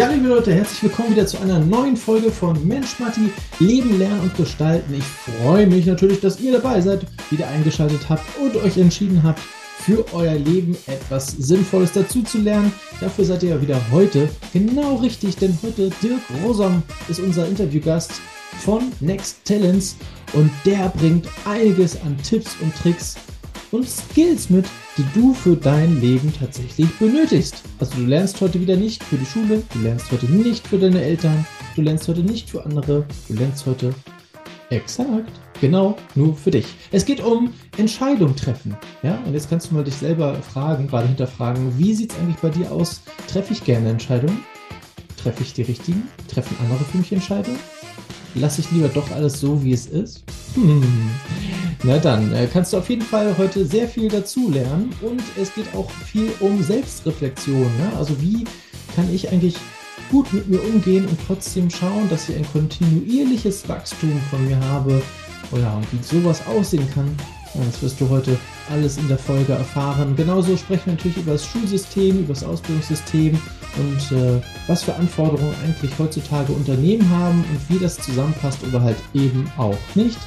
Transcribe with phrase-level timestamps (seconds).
[0.00, 4.20] Ja, liebe Leute, herzlich willkommen wieder zu einer neuen Folge von Mensch Matti, Leben, Lernen
[4.20, 4.94] und Gestalten.
[4.94, 9.40] Ich freue mich natürlich, dass ihr dabei seid, wieder eingeschaltet habt und euch entschieden habt,
[9.84, 12.72] für euer Leben etwas Sinnvolles dazu zu lernen.
[12.98, 18.22] Dafür seid ihr ja wieder heute genau richtig, denn heute Dirk Rosam ist unser Interviewgast
[18.60, 19.96] von Next Talents
[20.32, 23.16] und der bringt einiges an Tipps und Tricks
[23.72, 24.66] und Skills mit,
[24.96, 27.62] die du für dein Leben tatsächlich benötigst.
[27.78, 31.02] Also du lernst heute wieder nicht für die Schule, du lernst heute nicht für deine
[31.02, 31.46] Eltern,
[31.76, 33.94] du lernst heute nicht für andere, du lernst heute
[34.70, 36.66] exakt genau nur für dich.
[36.90, 38.76] Es geht um Entscheidung treffen.
[39.02, 42.38] Ja, und jetzt kannst du mal dich selber fragen, gerade hinterfragen, wie sieht es eigentlich
[42.38, 43.02] bei dir aus?
[43.28, 44.44] Treffe ich gerne Entscheidungen?
[45.16, 46.08] Treffe ich die richtigen?
[46.28, 47.58] Treffen andere für mich Entscheidungen?
[48.34, 50.22] Lasse ich lieber doch alles so, wie es ist?
[50.54, 51.10] Hm.
[51.82, 55.54] Na dann, äh, kannst du auf jeden Fall heute sehr viel dazu lernen und es
[55.54, 57.62] geht auch viel um Selbstreflexion.
[57.62, 57.92] Ne?
[57.96, 58.44] Also wie
[58.94, 59.56] kann ich eigentlich
[60.10, 65.00] gut mit mir umgehen und trotzdem schauen, dass ich ein kontinuierliches Wachstum von mir habe.
[65.52, 67.16] Oh ja, wie sowas aussehen kann,
[67.54, 68.36] das wirst du heute
[68.70, 70.14] alles in der Folge erfahren.
[70.16, 73.40] Genauso sprechen wir natürlich über das Schulsystem, über das Ausbildungssystem
[73.78, 78.96] und äh, was für Anforderungen eigentlich heutzutage Unternehmen haben und wie das zusammenpasst oder halt
[79.14, 80.18] eben auch nicht.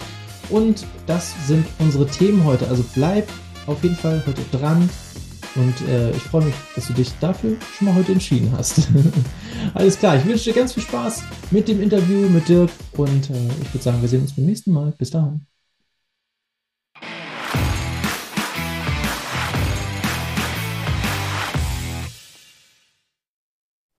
[0.49, 2.67] Und das sind unsere Themen heute.
[2.67, 3.27] Also bleib
[3.67, 4.89] auf jeden Fall heute dran.
[5.55, 8.87] Und äh, ich freue mich, dass du dich dafür schon mal heute entschieden hast.
[9.75, 11.21] Alles klar, ich wünsche dir ganz viel Spaß
[11.51, 14.71] mit dem Interview mit Dirk und äh, ich würde sagen, wir sehen uns beim nächsten
[14.71, 14.93] Mal.
[14.97, 15.45] Bis dahin.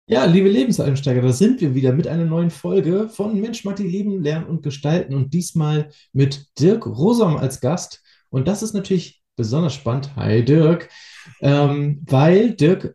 [0.06, 4.22] Ja, liebe Lebenseinsteiger, da sind wir wieder mit einer neuen Folge von Mensch, Matti, Leben,
[4.22, 8.02] Lernen und Gestalten und diesmal mit Dirk Rosam als Gast.
[8.28, 10.14] Und das ist natürlich besonders spannend.
[10.14, 10.91] Hi Dirk,
[11.41, 12.94] ähm, weil Dirk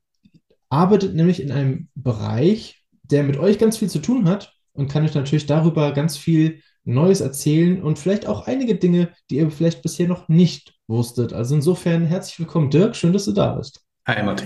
[0.69, 5.03] arbeitet nämlich in einem Bereich, der mit euch ganz viel zu tun hat und kann
[5.03, 9.81] euch natürlich darüber ganz viel Neues erzählen und vielleicht auch einige Dinge, die ihr vielleicht
[9.81, 11.33] bisher noch nicht wusstet.
[11.33, 12.95] Also insofern herzlich willkommen, Dirk.
[12.95, 13.83] Schön, dass du da bist.
[14.05, 14.45] Hi, Matti.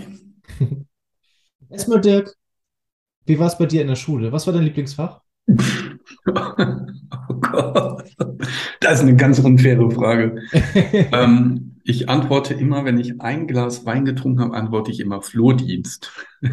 [1.70, 2.38] Erstmal, Dirk,
[3.26, 4.32] wie war es bei dir in der Schule?
[4.32, 5.22] Was war dein Lieblingsfach?
[6.26, 8.10] Oh Gott,
[8.80, 10.42] das ist eine ganz unfaire Frage.
[11.12, 16.12] ähm, ich antworte immer, wenn ich ein Glas Wein getrunken habe, antworte ich immer Flohdienst.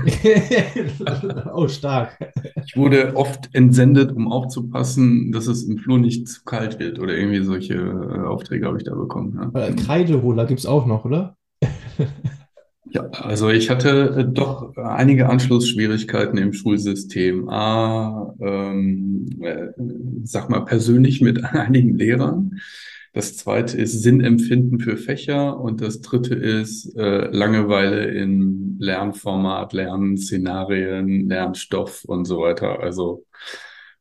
[1.55, 2.19] oh, stark.
[2.67, 7.17] Ich wurde oft entsendet, um aufzupassen, dass es im Floh nicht zu kalt wird oder
[7.17, 9.53] irgendwie solche äh, Aufträge habe ich da bekommen.
[9.55, 9.71] Ja.
[9.71, 11.37] Kreideholer gibt es auch noch, oder?
[12.93, 17.49] Ja, also ich hatte äh, doch einige Anschlussschwierigkeiten im Schulsystem.
[17.49, 19.69] A, ähm, äh,
[20.25, 22.61] sag mal persönlich mit einigen Lehrern.
[23.13, 31.29] Das zweite ist Sinnempfinden für Fächer und das dritte ist äh, Langeweile im Lernformat, Lernszenarien,
[31.29, 32.81] Lernstoff und so weiter.
[32.81, 33.25] Also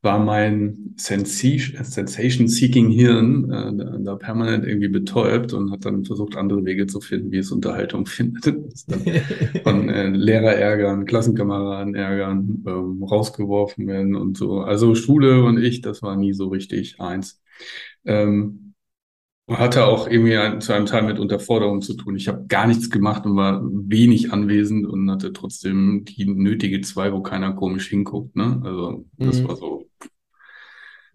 [0.01, 6.87] war mein Sensation-Seeking Hirn äh, da permanent irgendwie betäubt und hat dann versucht, andere Wege
[6.87, 8.45] zu finden, wie es Unterhaltung findet.
[9.63, 14.61] von äh, Lehrer ärgern, Klassenkameraden ärgern, ähm, rausgeworfen werden und so.
[14.61, 17.41] Also Schule und ich, das war nie so richtig eins.
[18.05, 18.73] Ähm,
[19.49, 22.15] hatte auch irgendwie ein, zu einem Teil mit Unterforderung zu tun.
[22.15, 27.11] Ich habe gar nichts gemacht und war wenig anwesend und hatte trotzdem die nötige zwei,
[27.11, 28.35] wo keiner komisch hinguckt.
[28.35, 28.61] Ne?
[28.63, 29.47] Also das mhm.
[29.47, 29.88] war so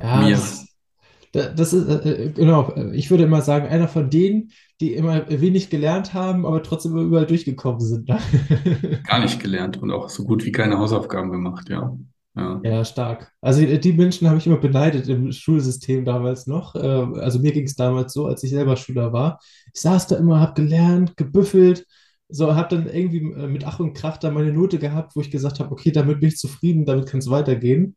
[0.00, 0.31] ja, mir.
[0.32, 5.28] Das, das ist, äh, äh, genau, ich würde immer sagen, einer von denen, die immer
[5.28, 8.09] wenig gelernt haben, aber trotzdem überall durchgekommen sind.
[8.09, 8.19] Ne?
[9.09, 11.97] Gar nicht gelernt und auch so gut wie keine Hausaufgaben gemacht, ja.
[12.37, 12.60] Ja.
[12.65, 13.31] ja, stark.
[13.41, 16.75] Also die Menschen habe ich immer beneidet im Schulsystem damals noch.
[16.75, 19.38] Ähm, also mir ging es damals so, als ich selber Schüler war.
[19.72, 21.87] Ich saß da immer, habe gelernt, gebüffelt,
[22.28, 25.31] so habe dann irgendwie äh, mit Ach und Krach da meine Note gehabt, wo ich
[25.31, 27.94] gesagt habe, okay, damit bin ich zufrieden, damit kann es weitergehen.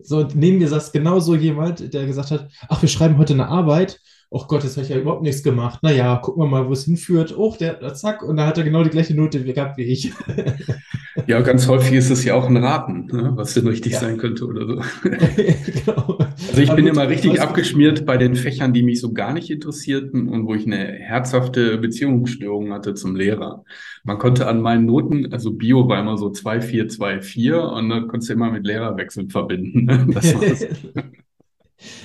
[0.00, 4.00] So, neben mir saß genauso jemand, der gesagt hat, ach, wir schreiben heute eine Arbeit
[4.30, 5.82] oh Gott, jetzt habe ich ja überhaupt nichts gemacht.
[5.82, 7.34] Naja, gucken wir mal, wo es hinführt.
[7.36, 10.12] Oh, der, zack, und da hat er genau die gleiche Note gehabt wie ich.
[11.26, 14.00] Ja, ganz häufig ist es ja auch ein Raten, ne, was denn richtig ja.
[14.00, 14.82] sein könnte oder so.
[15.02, 16.18] genau.
[16.48, 19.50] Also ich Aber bin immer richtig abgeschmiert bei den Fächern, die mich so gar nicht
[19.50, 23.64] interessierten und wo ich eine herzhafte Beziehungsstörung hatte zum Lehrer.
[24.04, 27.88] Man konnte an meinen Noten, also Bio war immer so 2, 4, 2, 4 und
[27.88, 29.84] dann konntest du immer mit Lehrerwechseln verbinden.
[29.84, 30.06] Ne?
[30.12, 30.66] Das war's.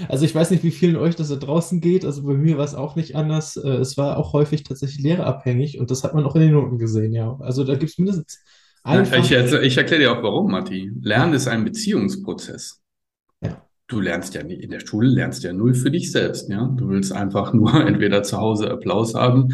[0.07, 2.05] Also ich weiß nicht, wie vielen euch das da draußen geht.
[2.05, 3.57] Also bei mir war es auch nicht anders.
[3.57, 6.77] Äh, es war auch häufig tatsächlich lehrerabhängig und das hat man auch in den Noten
[6.77, 7.37] gesehen, ja.
[7.39, 8.39] Also da gibt es mindestens
[8.83, 9.17] einfach...
[9.17, 10.91] Ich, ich erkläre dir auch warum, Matti.
[11.01, 12.81] Lernen ist ein Beziehungsprozess.
[13.43, 13.65] Ja.
[13.87, 16.65] Du lernst ja in der Schule lernst ja null für dich selbst, ja.
[16.77, 19.53] Du willst einfach nur entweder zu Hause Applaus haben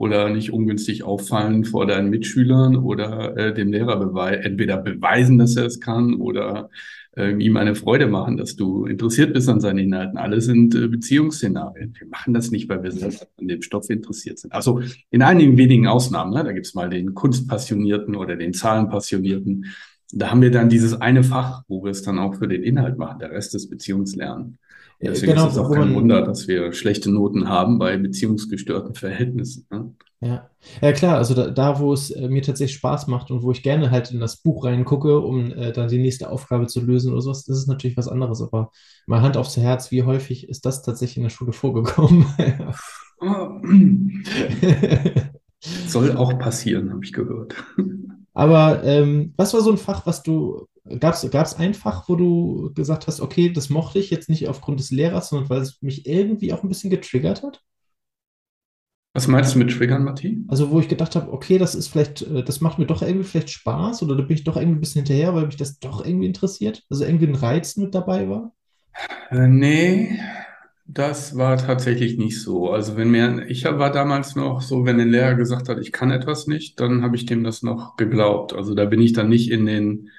[0.00, 5.56] oder nicht ungünstig auffallen vor deinen Mitschülern oder äh, dem Lehrer bewei entweder beweisen, dass
[5.56, 6.70] er es kann oder
[7.18, 10.16] äh, ihm eine Freude machen, dass du interessiert bist an seinen Inhalten.
[10.16, 11.94] Alle sind äh, Beziehungsszenarien.
[11.98, 14.54] Wir machen das nicht, weil wir selbst an dem Stoff interessiert sind.
[14.54, 14.80] Also
[15.10, 16.44] in einigen wenigen Ausnahmen, ne?
[16.44, 19.66] da gibt's mal den Kunstpassionierten oder den Zahlenpassionierten.
[20.14, 22.96] Da haben wir dann dieses eine Fach, wo wir es dann auch für den Inhalt
[22.96, 23.18] machen.
[23.18, 24.56] Der Rest ist Beziehungslernen.
[25.02, 29.66] Deswegen genau, ist es auch kein Wunder, dass wir schlechte Noten haben bei beziehungsgestörten Verhältnissen.
[29.70, 29.94] Ne?
[30.22, 30.50] Ja.
[30.82, 33.62] ja, klar, also da, da, wo es äh, mir tatsächlich Spaß macht und wo ich
[33.62, 37.22] gerne halt in das Buch reingucke, um äh, dann die nächste Aufgabe zu lösen oder
[37.22, 38.42] sowas, das ist natürlich was anderes.
[38.42, 38.70] Aber
[39.06, 42.26] mal Hand aufs Herz, wie häufig ist das tatsächlich in der Schule vorgekommen?
[45.86, 47.54] Soll auch passieren, habe ich gehört.
[48.34, 50.66] Aber ähm, was war so ein Fach, was du
[50.98, 54.80] Gab es ein Fach, wo du gesagt hast, okay, das mochte ich jetzt nicht aufgrund
[54.80, 57.62] des Lehrers, sondern weil es mich irgendwie auch ein bisschen getriggert hat?
[59.12, 60.44] Was meinst du mit Triggern, Matti?
[60.46, 63.24] Also, wo ich gedacht habe, okay, das ist vielleicht, äh, das macht mir doch irgendwie
[63.24, 66.04] vielleicht Spaß oder da bin ich doch irgendwie ein bisschen hinterher, weil mich das doch
[66.04, 66.84] irgendwie interessiert.
[66.88, 68.52] Also irgendwie ein Reiz mit dabei war?
[69.30, 70.18] Äh, nee,
[70.86, 72.70] das war tatsächlich nicht so.
[72.70, 76.10] Also wenn mir, ich war damals noch so, wenn ein Lehrer gesagt hat, ich kann
[76.10, 78.52] etwas nicht, dann habe ich dem das noch geglaubt.
[78.52, 80.10] Also da bin ich dann nicht in den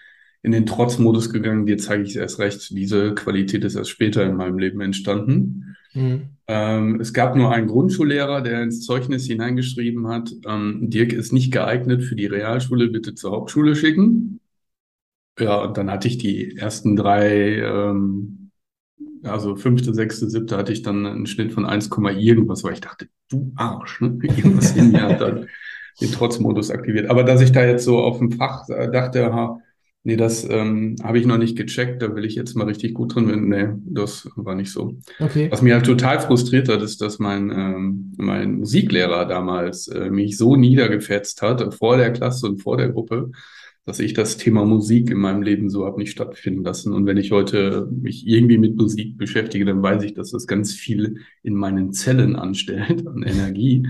[0.44, 2.72] in den Trotzmodus gegangen, dir zeige ich es erst recht.
[2.72, 5.76] Diese Qualität ist erst später in meinem Leben entstanden.
[5.94, 6.30] Mhm.
[6.48, 11.52] Ähm, es gab nur einen Grundschullehrer, der ins Zeugnis hineingeschrieben hat, ähm, Dirk ist nicht
[11.52, 14.40] geeignet für die Realschule, bitte zur Hauptschule schicken.
[15.40, 18.52] Ja, und dann hatte ich die ersten drei, ähm,
[19.24, 23.08] also fünfte, sechste, siebte hatte ich dann einen Schnitt von 1, irgendwas, weil ich dachte,
[23.30, 24.18] du Arsch, ne?
[24.24, 25.48] Irgendwas in mir hat dann
[26.02, 27.10] den Trotzmodus aktiviert.
[27.10, 29.60] Aber dass ich da jetzt so auf dem Fach dachte, ha,
[30.04, 32.02] Nee, das ähm, habe ich noch nicht gecheckt.
[32.02, 33.50] Da will ich jetzt mal richtig gut drin werden.
[33.50, 34.98] Nee, das war nicht so.
[35.20, 35.48] Okay.
[35.52, 40.38] Was mich halt total frustriert hat, ist, dass mein, ähm, mein Musiklehrer damals äh, mich
[40.38, 43.30] so niedergefetzt hat, vor der Klasse und vor der Gruppe,
[43.86, 46.94] dass ich das Thema Musik in meinem Leben so habe nicht stattfinden lassen.
[46.94, 50.74] Und wenn ich heute mich irgendwie mit Musik beschäftige, dann weiß ich, dass das ganz
[50.74, 53.86] viel in meinen Zellen anstellt an Energie.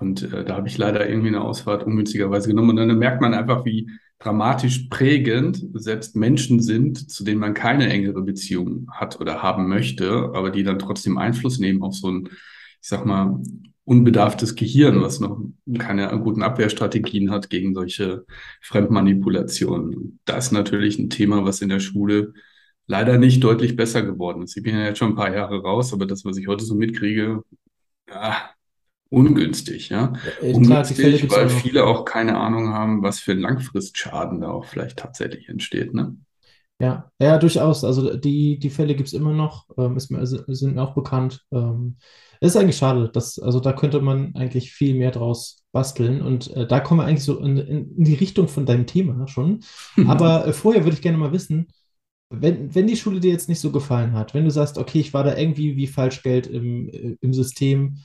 [0.00, 2.70] Und äh, da habe ich leider irgendwie eine Ausfahrt ungünstigerweise genommen.
[2.70, 7.88] Und dann merkt man einfach, wie dramatisch prägend selbst Menschen sind, zu denen man keine
[7.88, 12.26] engere Beziehung hat oder haben möchte, aber die dann trotzdem Einfluss nehmen auf so ein,
[12.26, 13.42] ich sag mal,
[13.84, 15.40] unbedarftes Gehirn, was noch
[15.78, 18.24] keine guten Abwehrstrategien hat gegen solche
[18.60, 20.20] Fremdmanipulationen.
[20.26, 22.34] Das ist natürlich ein Thema, was in der Schule
[22.86, 24.56] leider nicht deutlich besser geworden ist.
[24.56, 26.74] Ich bin ja jetzt schon ein paar Jahre raus, aber das, was ich heute so
[26.74, 27.42] mitkriege,
[28.08, 28.50] ja,
[29.10, 30.12] ungünstig, ja.
[30.40, 34.98] ja ungünstig, weil auch viele auch keine Ahnung haben, was für Langfristschaden da auch vielleicht
[34.98, 36.16] tatsächlich entsteht, ne?
[36.80, 37.84] Ja, ja, durchaus.
[37.84, 41.44] Also die, die Fälle gibt es immer noch, ähm, ist mir, sind mir auch bekannt.
[41.52, 41.98] Ähm,
[42.40, 46.22] ist eigentlich schade, dass, also da könnte man eigentlich viel mehr draus basteln.
[46.22, 49.60] Und äh, da kommen wir eigentlich so in, in, die Richtung von deinem Thema schon.
[50.06, 51.68] Aber äh, vorher würde ich gerne mal wissen,
[52.30, 55.12] wenn, wenn die Schule dir jetzt nicht so gefallen hat, wenn du sagst, okay, ich
[55.12, 57.98] war da irgendwie wie Falschgeld im, äh, im System,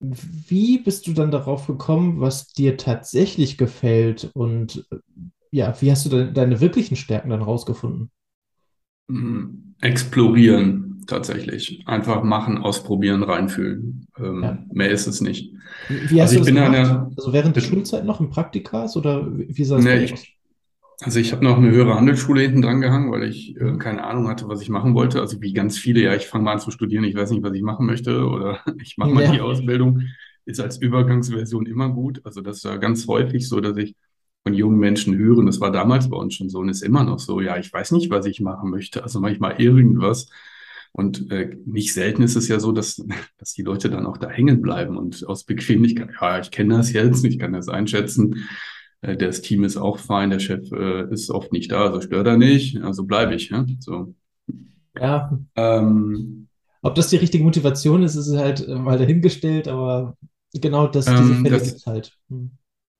[0.00, 4.86] wie bist du dann darauf gekommen, was dir tatsächlich gefällt und
[5.50, 8.10] ja, wie hast du de deine wirklichen Stärken dann rausgefunden?
[9.08, 9.74] Mhm.
[9.80, 11.82] Explorieren tatsächlich.
[11.86, 14.06] Einfach machen, ausprobieren, reinfühlen.
[14.18, 14.58] Ähm, ja.
[14.72, 15.52] Mehr ist es nicht.
[15.88, 16.74] Wie hast also du das gemacht?
[16.74, 20.24] Eine, also während der Schulzeit noch im Praktikas oder wie sah es nee, aus?
[21.02, 24.28] Also ich habe noch eine höhere Handelsschule hinten dran gehangen, weil ich äh, keine Ahnung
[24.28, 25.20] hatte, was ich machen wollte.
[25.20, 27.54] Also wie ganz viele, ja, ich fange mal an zu studieren, ich weiß nicht, was
[27.54, 29.32] ich machen möchte oder ich mache mal ja.
[29.32, 30.02] die Ausbildung.
[30.44, 32.20] Ist als Übergangsversion immer gut.
[32.24, 33.94] Also das war ganz häufig so, dass ich
[34.42, 37.18] von jungen Menschen höre, das war damals bei uns schon so und ist immer noch
[37.18, 39.02] so, ja, ich weiß nicht, was ich machen möchte.
[39.02, 40.28] Also manchmal irgendwas.
[40.92, 43.02] Und äh, nicht selten ist es ja so, dass,
[43.38, 46.92] dass die Leute dann auch da hängen bleiben und aus Bequemlichkeit, ja, ich kenne das
[46.92, 48.48] jetzt, ich kann das einschätzen
[49.02, 52.36] das Team ist auch fein, der Chef äh, ist oft nicht da, also stört er
[52.36, 53.50] nicht, also bleibe ich.
[53.50, 54.14] Ja, so.
[54.98, 55.38] ja.
[55.56, 56.48] Ähm,
[56.82, 60.16] Ob das die richtige Motivation ist, ist halt äh, mal dahingestellt, aber
[60.52, 62.18] genau das, diese ähm, Fälle gibt es halt.
[62.28, 62.50] Hm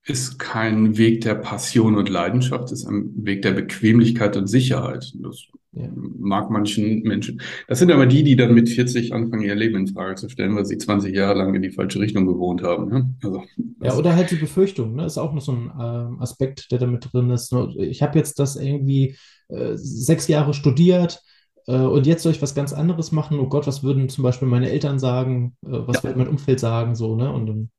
[0.04, 5.12] ist kein Weg der Passion und Leidenschaft, ist ein Weg der Bequemlichkeit und Sicherheit.
[5.22, 5.88] Das ja.
[5.94, 7.40] mag manchen Menschen.
[7.68, 10.56] Das sind aber die, die dann mit 40 anfangen, ihr Leben in Frage zu stellen,
[10.56, 12.88] weil sie 20 Jahre lang in die falsche Richtung gewohnt haben.
[12.88, 13.14] Ne?
[13.22, 13.44] Also,
[13.82, 15.06] ja, oder halt die Befürchtung, ne?
[15.06, 17.54] ist auch noch so ein äh, Aspekt, der damit drin ist.
[17.76, 19.16] Ich habe jetzt das irgendwie
[19.48, 21.22] äh, sechs Jahre studiert,
[21.66, 23.38] äh, und jetzt soll ich was ganz anderes machen.
[23.38, 25.56] Oh Gott, was würden zum Beispiel meine Eltern sagen?
[25.64, 26.04] Äh, was ja.
[26.04, 26.94] wird mein Umfeld sagen?
[26.94, 27.32] So, ne?
[27.32, 27.70] Und dann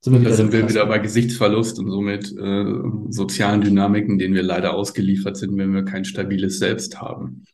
[0.00, 2.64] sind wir wieder da sind wir wieder bei Gesichtsverlust und somit äh,
[3.10, 7.44] sozialen Dynamiken, denen wir leider ausgeliefert sind, wenn wir kein stabiles Selbst haben.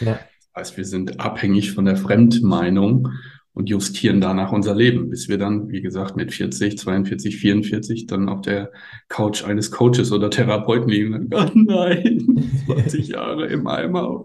[0.00, 0.18] Ja.
[0.54, 3.08] Das heißt, wir sind abhängig von der Fremdmeinung
[3.52, 8.28] und justieren danach unser Leben, bis wir dann, wie gesagt, mit 40, 42, 44 dann
[8.28, 8.72] auf der
[9.08, 14.24] Couch eines Coaches oder Therapeuten liegen oh nein, 20 Jahre im Eimer.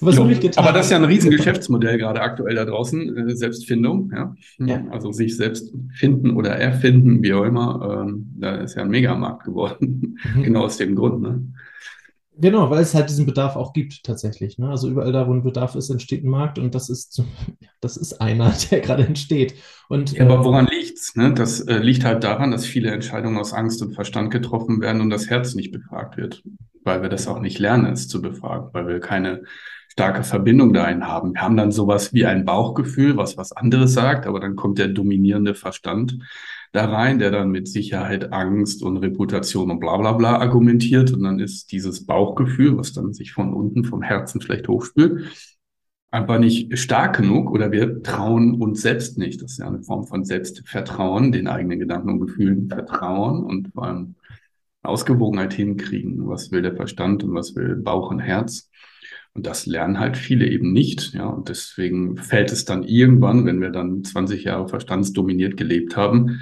[0.00, 0.24] Was jo,
[0.56, 4.12] aber das ist ja ein riesen Geschäftsmodell gerade aktuell da draußen, äh, Selbstfindung.
[4.14, 4.34] Ja?
[4.58, 4.84] ja?
[4.90, 8.04] Also sich selbst finden oder erfinden, wie auch immer.
[8.06, 10.18] Ähm, da ist ja ein Megamarkt geworden.
[10.34, 10.42] Mhm.
[10.42, 11.22] genau aus dem Grund.
[11.22, 11.42] Ne?
[12.36, 14.58] Genau, weil es halt diesen Bedarf auch gibt tatsächlich.
[14.58, 14.68] Ne?
[14.68, 17.22] Also überall da, wo ein Bedarf ist, entsteht ein Markt und das ist,
[17.80, 19.54] das ist einer, der gerade entsteht.
[19.88, 21.14] Und, ja, aber äh, woran liegt's?
[21.14, 21.32] Ne?
[21.32, 25.10] Das äh, liegt halt daran, dass viele Entscheidungen aus Angst und Verstand getroffen werden und
[25.10, 26.42] das Herz nicht befragt wird,
[26.82, 29.42] weil wir das auch nicht lernen, es zu befragen, weil wir keine
[29.88, 31.34] starke Verbindung dahin haben.
[31.34, 34.88] Wir haben dann sowas wie ein Bauchgefühl, was was anderes sagt, aber dann kommt der
[34.88, 36.18] dominierende Verstand
[36.74, 41.12] da rein, der dann mit Sicherheit, Angst und Reputation und bla bla bla argumentiert.
[41.12, 45.30] Und dann ist dieses Bauchgefühl, was dann sich von unten vom Herzen vielleicht hochspült,
[46.10, 49.40] einfach nicht stark genug oder wir trauen uns selbst nicht.
[49.40, 53.84] Das ist ja eine Form von Selbstvertrauen, den eigenen Gedanken und Gefühlen vertrauen und vor
[53.84, 54.16] allem
[54.82, 56.26] Ausgewogenheit hinkriegen.
[56.26, 58.68] Was will der Verstand und was will Bauch und Herz?
[59.32, 61.14] Und das lernen halt viele eben nicht.
[61.14, 66.40] Ja, und deswegen fällt es dann irgendwann, wenn wir dann 20 Jahre verstandsdominiert gelebt haben,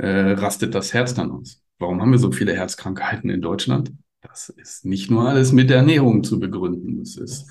[0.00, 1.62] äh, rastet das Herz dann aus.
[1.78, 3.92] Warum haben wir so viele Herzkrankheiten in Deutschland?
[4.22, 6.98] Das ist nicht nur alles mit Ernährung zu begründen.
[6.98, 7.50] Das ist,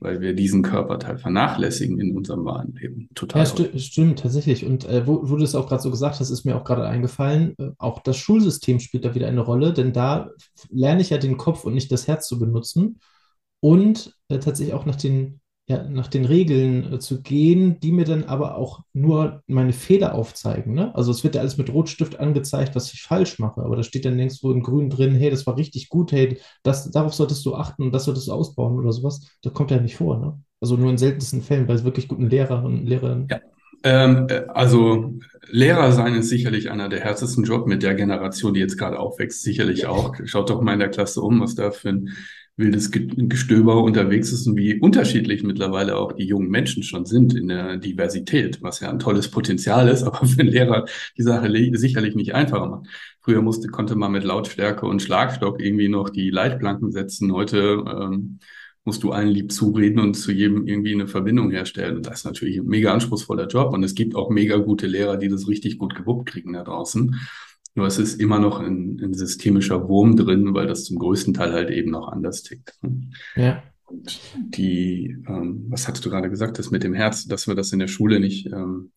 [0.00, 3.08] weil wir diesen Körperteil vernachlässigen in unserem wahren Leben.
[3.14, 3.42] Total.
[3.42, 4.66] Ja, sti stimmt, tatsächlich.
[4.66, 6.86] Und äh, wo, wo, du es auch gerade so gesagt hast, ist mir auch gerade
[6.86, 10.30] eingefallen, äh, auch das Schulsystem spielt da wieder eine Rolle, denn da
[10.68, 13.00] lerne ich ja den Kopf und nicht das Herz zu benutzen
[13.60, 15.39] und äh, tatsächlich auch nach den
[15.70, 20.16] ja, nach den Regeln äh, zu gehen, die mir dann aber auch nur meine Fehler
[20.16, 20.74] aufzeigen.
[20.74, 20.92] Ne?
[20.96, 24.04] Also es wird ja alles mit Rotstift angezeigt, was ich falsch mache, aber da steht
[24.04, 27.54] dann nirgendwo in grün drin, hey, das war richtig gut, hey, das, darauf solltest du
[27.54, 29.28] achten und das solltest du ausbauen oder sowas.
[29.42, 30.18] Das kommt ja nicht vor.
[30.18, 30.42] Ne?
[30.60, 33.28] Also nur in seltensten Fällen bei wirklich guten Lehrern und Lehrerinnen.
[33.30, 33.40] Ja.
[33.84, 35.14] Ähm, äh, also
[35.50, 39.44] Lehrer sein ist sicherlich einer der härtesten Job mit der Generation, die jetzt gerade aufwächst,
[39.44, 40.16] sicherlich auch.
[40.24, 42.10] Schaut doch mal in der Klasse um, was da für ein
[42.60, 47.48] wildes Gestöber unterwegs ist und wie unterschiedlich mittlerweile auch die jungen Menschen schon sind in
[47.48, 50.84] der Diversität, was ja ein tolles Potenzial ist, aber für einen Lehrer
[51.16, 52.86] die Sache sicherlich nicht einfacher macht.
[53.20, 57.32] Früher musste, konnte man mit Lautstärke und Schlagstock irgendwie noch die Leitplanken setzen.
[57.32, 58.38] Heute ähm,
[58.84, 61.96] musst du allen lieb zureden und zu jedem irgendwie eine Verbindung herstellen.
[61.96, 63.72] Und das ist natürlich ein mega anspruchsvoller Job.
[63.74, 67.14] Und es gibt auch mega gute Lehrer, die das richtig gut gewuppt kriegen da draußen.
[67.74, 71.52] Nur es ist immer noch ein, ein systemischer Wurm drin, weil das zum größten Teil
[71.52, 72.74] halt eben noch anders tickt.
[73.36, 73.62] Ja.
[73.84, 74.20] Und
[74.56, 77.78] die, ähm, was hattest du gerade gesagt, das mit dem Herz, dass wir das in
[77.78, 78.92] der Schule nicht, ähm,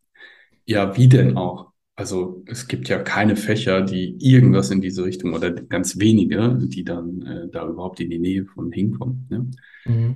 [0.65, 1.71] ja, wie denn auch?
[1.95, 6.83] Also es gibt ja keine Fächer, die irgendwas in diese Richtung oder ganz wenige, die
[6.83, 9.27] dann äh, da überhaupt in die Nähe von hinkommen.
[9.29, 9.51] Ne?
[9.85, 10.15] Mhm.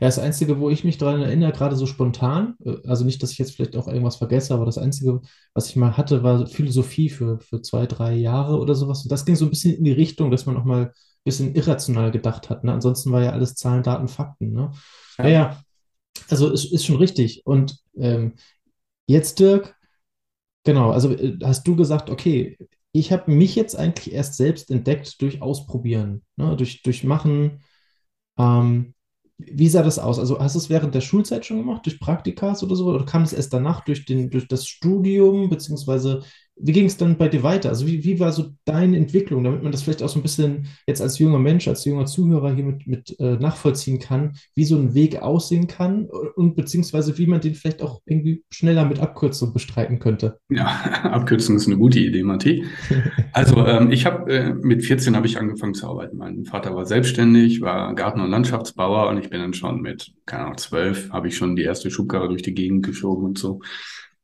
[0.00, 3.32] Ja, das Einzige, wo ich mich daran erinnere, gerade so spontan, äh, also nicht, dass
[3.32, 5.20] ich jetzt vielleicht auch irgendwas vergesse, aber das Einzige,
[5.54, 9.02] was ich mal hatte, war Philosophie für, für zwei, drei Jahre oder sowas.
[9.02, 10.92] Und das ging so ein bisschen in die Richtung, dass man auch mal ein
[11.24, 12.64] bisschen irrational gedacht hat.
[12.64, 12.72] Ne?
[12.72, 14.52] Ansonsten war ja alles Zahlen, Daten, Fakten.
[14.52, 14.70] Ne?
[15.18, 15.60] Ja, ja,
[16.28, 17.42] also ist, ist schon richtig.
[17.46, 18.34] Und ähm,
[19.06, 19.76] jetzt, Dirk,
[20.64, 22.58] genau, also äh, hast du gesagt, okay,
[22.92, 26.56] ich habe mich jetzt eigentlich erst selbst entdeckt durch Ausprobieren, ne?
[26.56, 27.62] durch, durch Machen.
[28.38, 28.94] Ähm,
[29.38, 30.18] wie sah das aus?
[30.18, 32.86] Also hast du es während der Schulzeit schon gemacht, durch Praktikas oder so?
[32.86, 36.22] Oder kam es erst danach durch, den, durch das Studium, beziehungsweise
[36.58, 37.68] wie ging es dann bei dir weiter?
[37.68, 40.66] Also wie, wie war so deine Entwicklung, damit man das vielleicht auch so ein bisschen
[40.86, 44.76] jetzt als junger Mensch, als junger Zuhörer hier mit, mit äh, nachvollziehen kann, wie so
[44.76, 49.52] ein Weg aussehen kann und beziehungsweise wie man den vielleicht auch irgendwie schneller mit Abkürzung
[49.52, 50.38] bestreiten könnte?
[50.48, 50.66] Ja,
[51.02, 52.64] Abkürzung ist eine gute Idee, Matti.
[53.32, 56.16] Also ähm, ich habe äh, mit 14 habe ich angefangen zu arbeiten.
[56.16, 60.44] Mein Vater war selbstständig, war Garten- und Landschaftsbauer und ich bin dann schon mit, keine
[60.44, 63.60] Ahnung, zwölf, habe ich schon die erste Schubkarre durch die Gegend geschoben und so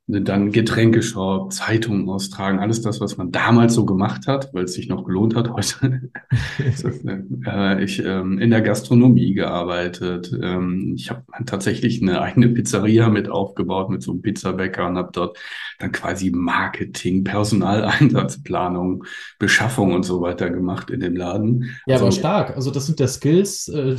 [0.09, 4.88] dann Getränkeshop, Zeitungen austragen, alles das, was man damals so gemacht hat, weil es sich
[4.88, 5.50] noch gelohnt hat.
[5.50, 6.11] Heute
[7.47, 10.37] äh, ich ähm, in der Gastronomie gearbeitet.
[10.42, 15.11] Ähm, ich habe tatsächlich eine eigene Pizzeria mit aufgebaut mit so einem Pizzabäcker und habe
[15.12, 15.38] dort
[15.78, 19.04] dann quasi Marketing, Personaleinsatzplanung,
[19.38, 21.76] Beschaffung und so weiter gemacht in dem Laden.
[21.87, 22.56] Ja, also, aber stark.
[22.56, 23.97] Also das sind ja Skills, äh,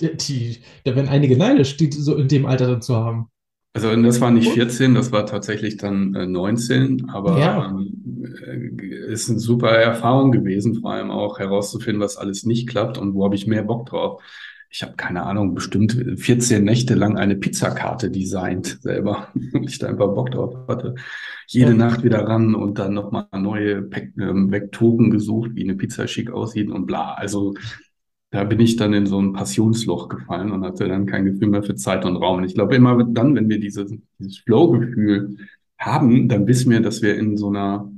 [0.00, 3.30] die, da werden einige neidisch, die so in dem Alter dann zu haben.
[3.72, 7.68] Also das war nicht 14, das war tatsächlich dann äh, 19, aber ja.
[7.68, 8.24] ähm,
[8.80, 13.14] äh, ist eine super Erfahrung gewesen, vor allem auch herauszufinden, was alles nicht klappt und
[13.14, 14.22] wo habe ich mehr Bock drauf.
[14.72, 19.86] Ich habe keine Ahnung, bestimmt 14 Nächte lang eine Pizzakarte designt selber, weil ich da
[19.88, 20.96] einfach Bock drauf hatte.
[21.46, 21.76] Jede ja.
[21.76, 26.32] Nacht wieder ran und dann nochmal neue Pack, ähm, Vektoren gesucht, wie eine Pizza schick
[26.32, 27.14] aussieht und bla.
[27.14, 27.54] Also
[28.30, 31.64] da bin ich dann in so ein Passionsloch gefallen und hatte dann kein Gefühl mehr
[31.64, 32.38] für Zeit und Raum.
[32.38, 35.36] Und ich glaube, immer dann, wenn wir dieses, dieses Flow-Gefühl
[35.78, 37.90] haben, dann wissen wir, dass wir in so einer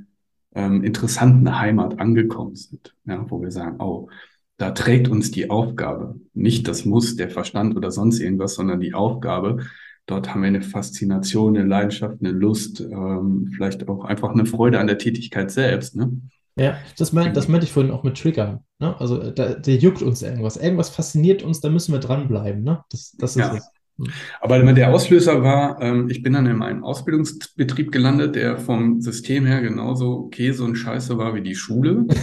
[0.55, 4.09] ähm, interessanten Heimat angekommen sind, ja, wo wir sagen, oh,
[4.57, 8.95] da trägt uns die Aufgabe, nicht das Muss, der Verstand oder sonst irgendwas, sondern die
[8.95, 9.65] Aufgabe.
[10.07, 14.79] Dort haben wir eine Faszination, eine Leidenschaft, eine Lust, ähm, vielleicht auch einfach eine Freude
[14.79, 15.97] an der Tätigkeit selbst.
[15.97, 16.13] Ne?
[16.57, 18.61] Ja, das, mein, das meinte ich vorhin auch mit Triggern.
[18.79, 18.99] Ne?
[19.01, 20.57] Also da, der juckt uns irgendwas.
[20.57, 22.63] Irgendwas fasziniert uns, da müssen wir dranbleiben.
[22.63, 22.85] Ne?
[22.91, 23.55] Das, das ist ja.
[23.57, 23.69] es.
[23.99, 24.09] Hm.
[24.41, 29.47] Aber der Auslöser war, ähm, ich bin dann in einem Ausbildungsbetrieb gelandet, der vom System
[29.47, 32.07] her genauso Käse und Scheiße war wie die Schule.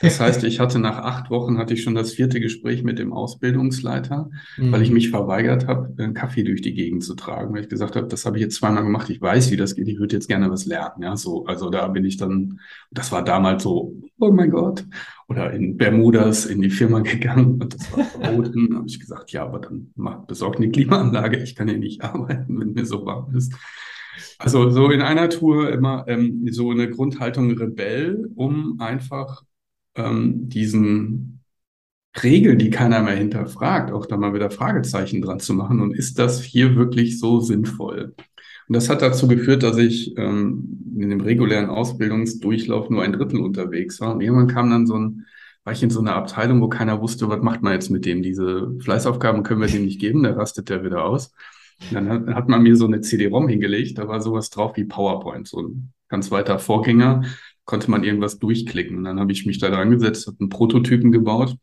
[0.00, 3.12] Das heißt, ich hatte nach acht Wochen hatte ich schon das vierte Gespräch mit dem
[3.12, 4.72] Ausbildungsleiter, mhm.
[4.72, 7.96] weil ich mich verweigert habe, einen Kaffee durch die Gegend zu tragen, weil ich gesagt
[7.96, 10.28] habe, das habe ich jetzt zweimal gemacht, ich weiß, wie das geht, ich würde jetzt
[10.28, 11.02] gerne was lernen.
[11.02, 12.60] Ja, so, also da bin ich dann,
[12.90, 14.84] das war damals so, oh mein Gott,
[15.28, 18.70] oder in Bermudas in die Firma gegangen und das war verboten.
[18.70, 22.02] da habe ich gesagt, ja, aber dann mach, besorgt eine Klimaanlage, ich kann hier nicht
[22.02, 23.52] arbeiten, wenn mir so warm ist.
[24.38, 29.42] Also so in einer Tour immer ähm, so eine Grundhaltung Rebell, um einfach
[29.96, 31.42] ähm, diesen
[32.22, 35.80] Regeln, die keiner mehr hinterfragt, auch da mal wieder Fragezeichen dran zu machen.
[35.80, 38.14] Und ist das hier wirklich so sinnvoll?
[38.68, 43.40] Und das hat dazu geführt, dass ich ähm, in dem regulären Ausbildungsdurchlauf nur ein Drittel
[43.40, 44.14] unterwegs war.
[44.14, 45.26] Und irgendwann kam dann so ein,
[45.64, 48.22] war ich in so einer Abteilung, wo keiner wusste, was macht man jetzt mit dem?
[48.22, 51.32] Diese Fleißaufgaben können wir dem nicht geben, da rastet der wieder aus.
[51.90, 54.84] Und dann hat, hat man mir so eine CD-ROM hingelegt, da war sowas drauf wie
[54.84, 57.22] PowerPoint, so ein ganz weiter Vorgänger,
[57.66, 58.96] konnte man irgendwas durchklicken.
[58.96, 61.56] Und dann habe ich mich da dran gesetzt, habe einen Prototypen gebaut.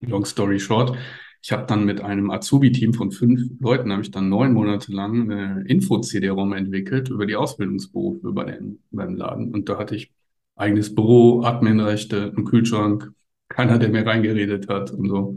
[0.00, 0.96] Long story short.
[1.42, 5.30] Ich habe dann mit einem Azubi-Team von fünf Leuten, habe ich dann neun Monate lang
[5.30, 9.52] eine Info-CD-ROM entwickelt über die Ausbildungsberufe bei den, beim Laden.
[9.52, 10.12] Und da hatte ich
[10.56, 13.12] eigenes Büro, Adminrechte, einen Kühlschrank,
[13.48, 15.36] keiner, der mir reingeredet hat und so.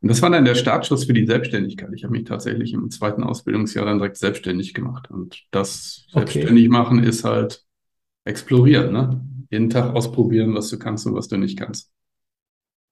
[0.00, 1.90] Und das war dann der Startschuss für die Selbstständigkeit.
[1.94, 5.10] Ich habe mich tatsächlich im zweiten Ausbildungsjahr dann direkt selbstständig gemacht.
[5.10, 6.18] Und das okay.
[6.18, 7.64] selbstständig machen ist halt
[8.28, 9.20] explorieren, ne?
[9.50, 11.90] Jeden Tag ausprobieren, was du kannst und was du nicht kannst.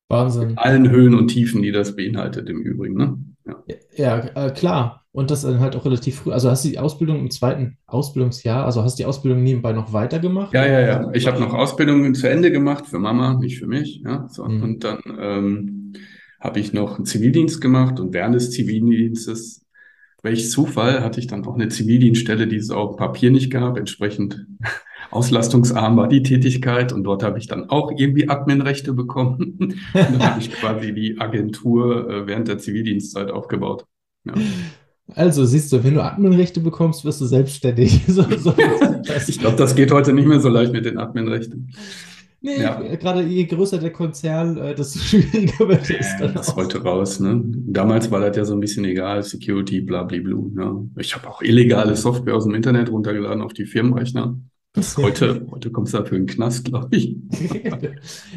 [0.08, 0.48] Wahnsinn.
[0.48, 3.18] Mit allen Höhen und Tiefen, die das beinhaltet im Übrigen, ne?
[3.44, 5.04] Ja, ja äh, klar.
[5.12, 6.32] Und das dann halt auch relativ früh.
[6.32, 9.92] Also hast du die Ausbildung im zweiten Ausbildungsjahr, also hast du die Ausbildung nebenbei noch
[9.92, 10.52] weitergemacht?
[10.52, 11.10] Ja, ja, ja.
[11.14, 14.02] Ich habe noch Ausbildungen zu Ende gemacht für Mama, nicht für mich.
[14.04, 14.44] Ja, so.
[14.44, 14.62] Mhm.
[14.62, 15.92] Und dann ähm,
[16.40, 19.66] habe ich noch einen Zivildienst gemacht und während des Zivildienstes
[20.22, 23.78] welch Zufall hatte ich dann auch eine Zivildienststelle, die es auf Papier nicht gab.
[23.78, 24.46] Entsprechend
[25.10, 29.56] auslastungsarm war die Tätigkeit und dort habe ich dann auch irgendwie Adminrechte bekommen.
[29.58, 33.84] und dann habe ich quasi die Agentur äh, während der Zivildienstzeit aufgebaut.
[34.24, 34.34] Ja.
[35.14, 38.02] Also siehst du, wenn du Adminrechte bekommst, wirst du selbstständig.
[38.08, 38.54] so, so
[39.28, 41.72] ich glaube, das geht heute nicht mehr so leicht mit den Adminrechten.
[42.42, 42.80] Nee, ja.
[42.96, 46.34] gerade je größer der Konzern, äh, desto schwieriger wird es dann.
[46.34, 47.18] Das ist heute raus.
[47.18, 47.42] Ne?
[47.44, 50.36] Damals war das ja so ein bisschen egal, Security, blablabla.
[50.52, 50.90] Ne?
[50.98, 54.38] Ich habe auch illegale Software aus dem Internet runtergeladen auf die Firmenrechner.
[54.76, 57.16] Das heute, heute kommst du dafür in den Knast, glaube ich.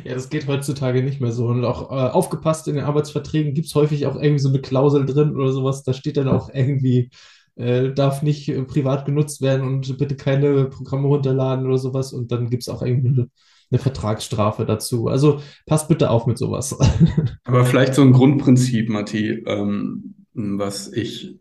[0.05, 1.47] ja, das geht heutzutage nicht mehr so.
[1.47, 5.05] Und auch äh, aufgepasst, in den Arbeitsverträgen gibt es häufig auch irgendwie so eine Klausel
[5.05, 5.83] drin oder sowas.
[5.83, 7.09] Da steht dann auch irgendwie,
[7.57, 12.13] äh, darf nicht äh, privat genutzt werden und bitte keine Programme runterladen oder sowas.
[12.13, 13.29] Und dann gibt es auch irgendwie eine,
[13.69, 15.09] eine Vertragsstrafe dazu.
[15.09, 16.73] Also passt bitte auf mit sowas.
[17.43, 21.35] Aber vielleicht so ein Grundprinzip, Matti, ähm, was ich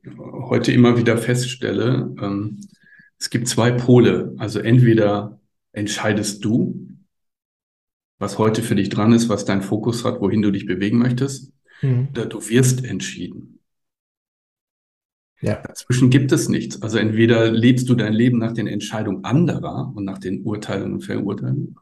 [0.48, 2.12] heute immer wieder feststelle.
[2.20, 2.58] Ähm,
[3.18, 4.34] es gibt zwei Pole.
[4.38, 5.40] Also entweder
[5.72, 6.88] entscheidest du,
[8.18, 11.52] was heute für dich dran ist, was dein Fokus hat, wohin du dich bewegen möchtest,
[11.82, 12.08] mhm.
[12.12, 13.60] oder du wirst entschieden.
[15.40, 15.62] Ja.
[15.62, 16.82] Dazwischen gibt es nichts.
[16.82, 21.02] Also entweder lebst du dein Leben nach den Entscheidungen anderer und nach den Urteilen und
[21.02, 21.76] Verurteilen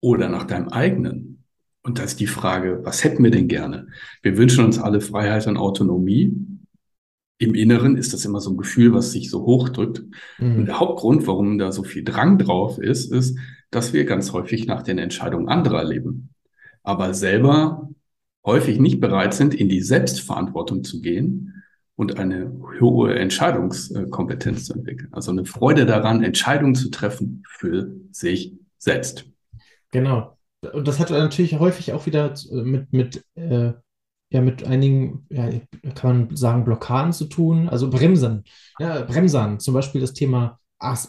[0.00, 1.44] oder nach deinem eigenen.
[1.82, 3.88] Und da ist die Frage, was hätten wir denn gerne?
[4.22, 6.34] Wir wünschen uns alle Freiheit und Autonomie
[7.38, 10.04] im Inneren ist das immer so ein Gefühl, was sich so hochdrückt.
[10.38, 10.56] Mhm.
[10.56, 13.38] Und der Hauptgrund, warum da so viel Drang drauf ist, ist,
[13.70, 16.30] dass wir ganz häufig nach den Entscheidungen anderer leben,
[16.82, 17.90] aber selber
[18.44, 21.62] häufig nicht bereit sind, in die Selbstverantwortung zu gehen
[21.96, 25.08] und eine hohe Entscheidungskompetenz zu entwickeln.
[25.12, 29.26] Also eine Freude daran, Entscheidungen zu treffen für sich selbst.
[29.90, 30.36] Genau.
[30.72, 33.72] Und das hat natürlich häufig auch wieder mit, mit äh,
[34.34, 35.48] ja mit einigen, ja,
[35.94, 38.42] kann man sagen, Blockaden zu tun, also Bremsen.
[38.80, 40.58] Ja, Bremsern, zum Beispiel das Thema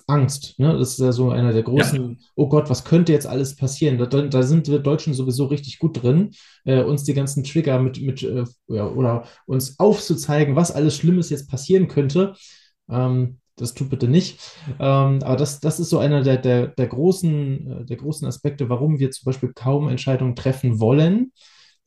[0.08, 0.60] Angst.
[0.60, 0.78] Ne?
[0.78, 2.18] Das ist ja so einer der großen, ja.
[2.36, 3.98] oh Gott, was könnte jetzt alles passieren?
[3.98, 6.32] Da, da sind wir Deutschen sowieso richtig gut drin,
[6.66, 11.32] äh, uns die ganzen Trigger mit, mit äh, ja, oder uns aufzuzeigen, was alles Schlimmes
[11.32, 12.36] jetzt passieren könnte.
[12.90, 14.40] Ähm, das tut bitte nicht.
[14.80, 18.70] Ähm, aber das, das ist so einer der, der, der, großen, äh, der großen Aspekte,
[18.70, 21.32] warum wir zum Beispiel kaum Entscheidungen treffen wollen,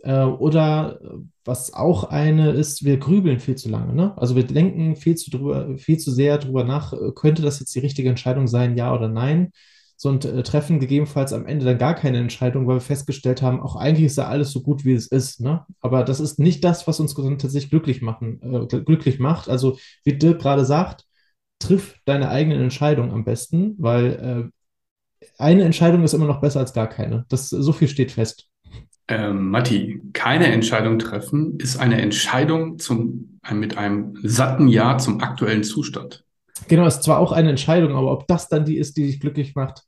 [0.04, 1.00] oder
[1.48, 3.94] was auch eine ist, wir grübeln viel zu lange.
[3.94, 4.16] Ne?
[4.16, 7.74] Also wir denken viel zu, drüber, viel zu sehr drüber nach, äh, könnte das jetzt
[7.74, 9.50] die richtige Entscheidung sein, ja oder nein?
[9.96, 13.60] So und äh, treffen gegebenenfalls am Ende dann gar keine Entscheidung, weil wir festgestellt haben,
[13.60, 15.40] auch eigentlich ist ja alles so gut, wie es ist.
[15.40, 15.64] Ne?
[15.80, 19.48] Aber das ist nicht das, was uns tatsächlich glücklich, machen, äh, glücklich macht.
[19.48, 21.04] Also wie Dirk gerade sagt,
[21.58, 26.72] triff deine eigenen Entscheidungen am besten, weil äh, eine Entscheidung ist immer noch besser als
[26.72, 27.24] gar keine.
[27.28, 28.48] Das, so viel steht fest.
[29.08, 35.64] Ähm, Matti, keine Entscheidung treffen ist eine Entscheidung zum, mit einem satten Ja zum aktuellen
[35.64, 36.24] Zustand.
[36.68, 39.54] Genau, ist zwar auch eine Entscheidung, aber ob das dann die ist, die dich glücklich
[39.54, 39.84] macht?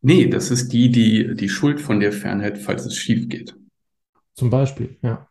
[0.00, 3.56] Nee, das ist die, die die Schuld von dir fernhält, falls es schief geht.
[4.34, 5.28] Zum Beispiel, ja.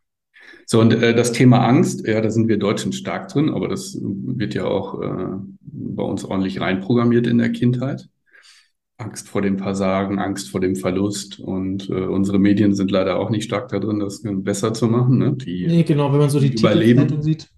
[0.65, 3.97] So, und äh, das Thema Angst, ja, da sind wir Deutschen stark drin, aber das
[4.01, 8.10] wird ja auch äh, bei uns ordentlich reinprogrammiert in der Kindheit.
[8.97, 11.39] Angst vor dem Versagen, Angst vor dem Verlust.
[11.39, 15.17] Und äh, unsere Medien sind leider auch nicht stark darin, das besser zu machen.
[15.17, 15.34] Ne?
[15.34, 17.49] Die, nee, genau, wenn man so die, Überleben sieht.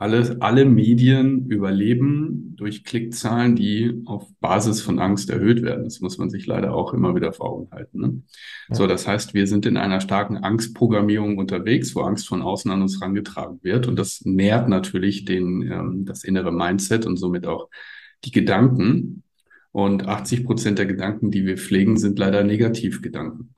[0.00, 5.82] Alle, alle Medien überleben durch Klickzahlen, die auf Basis von Angst erhöht werden.
[5.82, 8.00] Das muss man sich leider auch immer wieder vor Augen halten.
[8.00, 8.22] Ne?
[8.68, 8.76] Ja.
[8.76, 12.82] So, das heißt, wir sind in einer starken Angstprogrammierung unterwegs, wo Angst von außen an
[12.82, 13.88] uns herangetragen wird.
[13.88, 17.68] Und das nährt natürlich den, ähm, das innere Mindset und somit auch
[18.24, 19.24] die Gedanken.
[19.72, 23.54] Und 80 Prozent der Gedanken, die wir pflegen, sind leider Negativgedanken.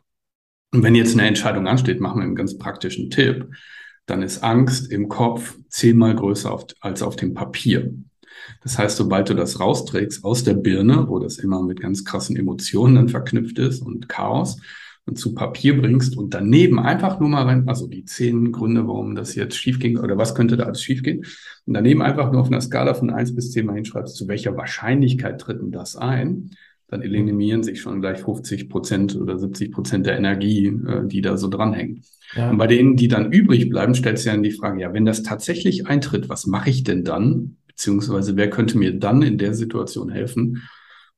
[0.73, 3.49] Und wenn jetzt eine Entscheidung ansteht, machen wir einen ganz praktischen Tipp,
[4.07, 7.93] dann ist Angst im Kopf zehnmal größer auf, als auf dem Papier.
[8.63, 12.37] Das heißt, sobald du das rausträgst aus der Birne, wo das immer mit ganz krassen
[12.37, 14.61] Emotionen dann verknüpft ist und Chaos,
[15.15, 19.35] zu Papier bringst und daneben einfach nur mal rein, also die zehn Gründe, warum das
[19.35, 21.25] jetzt schief ging oder was könnte da alles schief gehen,
[21.67, 24.57] und daneben einfach nur auf einer Skala von eins bis zehn mal hinschreibst, zu welcher
[24.57, 26.51] Wahrscheinlichkeit tritt denn das ein,
[26.91, 31.37] dann eliminieren sich schon gleich 50 Prozent oder 70 Prozent der Energie, äh, die da
[31.37, 32.03] so dranhängen.
[32.35, 32.51] Ja.
[32.51, 35.23] Und bei denen, die dann übrig bleiben, stellst du ja die Frage, ja, wenn das
[35.23, 37.57] tatsächlich eintritt, was mache ich denn dann?
[37.67, 40.63] Beziehungsweise wer könnte mir dann in der Situation helfen?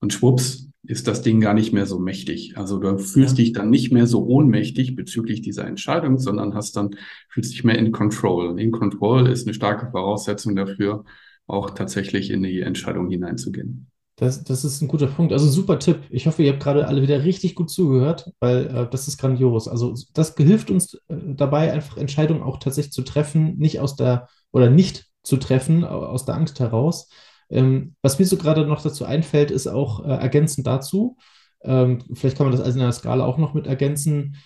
[0.03, 2.59] Und schwupps, ist das Ding gar nicht mehr so mächtig.
[2.59, 6.97] Also du fühlst dich dann nicht mehr so ohnmächtig bezüglich dieser Entscheidung, sondern hast dann,
[7.29, 8.49] fühlst dich mehr in Control.
[8.49, 11.05] Und in Control ist eine starke Voraussetzung dafür,
[11.47, 13.87] auch tatsächlich in die Entscheidung hineinzugehen.
[14.17, 15.33] Das, das ist ein guter Punkt.
[15.33, 16.01] Also super Tipp.
[16.11, 19.69] Ich hoffe, ihr habt gerade alle wieder richtig gut zugehört, weil äh, das ist grandios.
[19.69, 24.29] Also das hilft uns äh, dabei, einfach Entscheidungen auch tatsächlich zu treffen, nicht aus der
[24.51, 27.09] oder nicht zu treffen aus der Angst heraus,
[27.53, 31.17] ähm, was mir so gerade noch dazu einfällt, ist auch äh, ergänzend dazu,
[31.65, 34.37] ähm, vielleicht kann man das also in der Skala auch noch mit ergänzen,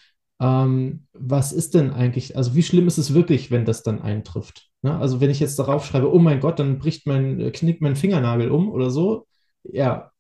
[0.41, 4.69] ähm, was ist denn eigentlich, also wie schlimm ist es wirklich, wenn das dann eintrifft?
[4.83, 4.97] Ne?
[4.99, 7.97] Also wenn ich jetzt darauf schreibe, oh mein Gott, dann bricht mein, äh, knickt mein
[7.97, 9.27] Fingernagel um oder so,
[9.65, 10.11] ja,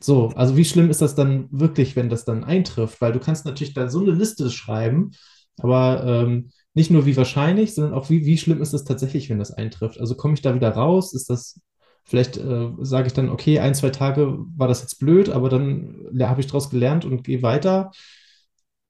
[0.00, 3.00] so, also wie schlimm ist das dann wirklich, wenn das dann eintrifft?
[3.00, 5.12] Weil du kannst natürlich da so eine Liste schreiben,
[5.58, 9.38] aber ähm, nicht nur wie wahrscheinlich, sondern auch wie, wie schlimm ist es tatsächlich, wenn
[9.38, 9.98] das eintrifft?
[10.00, 11.14] Also komme ich da wieder raus?
[11.14, 11.60] Ist das
[12.04, 16.08] Vielleicht äh, sage ich dann, okay, ein, zwei Tage war das jetzt blöd, aber dann
[16.20, 17.90] habe ich daraus gelernt und gehe weiter.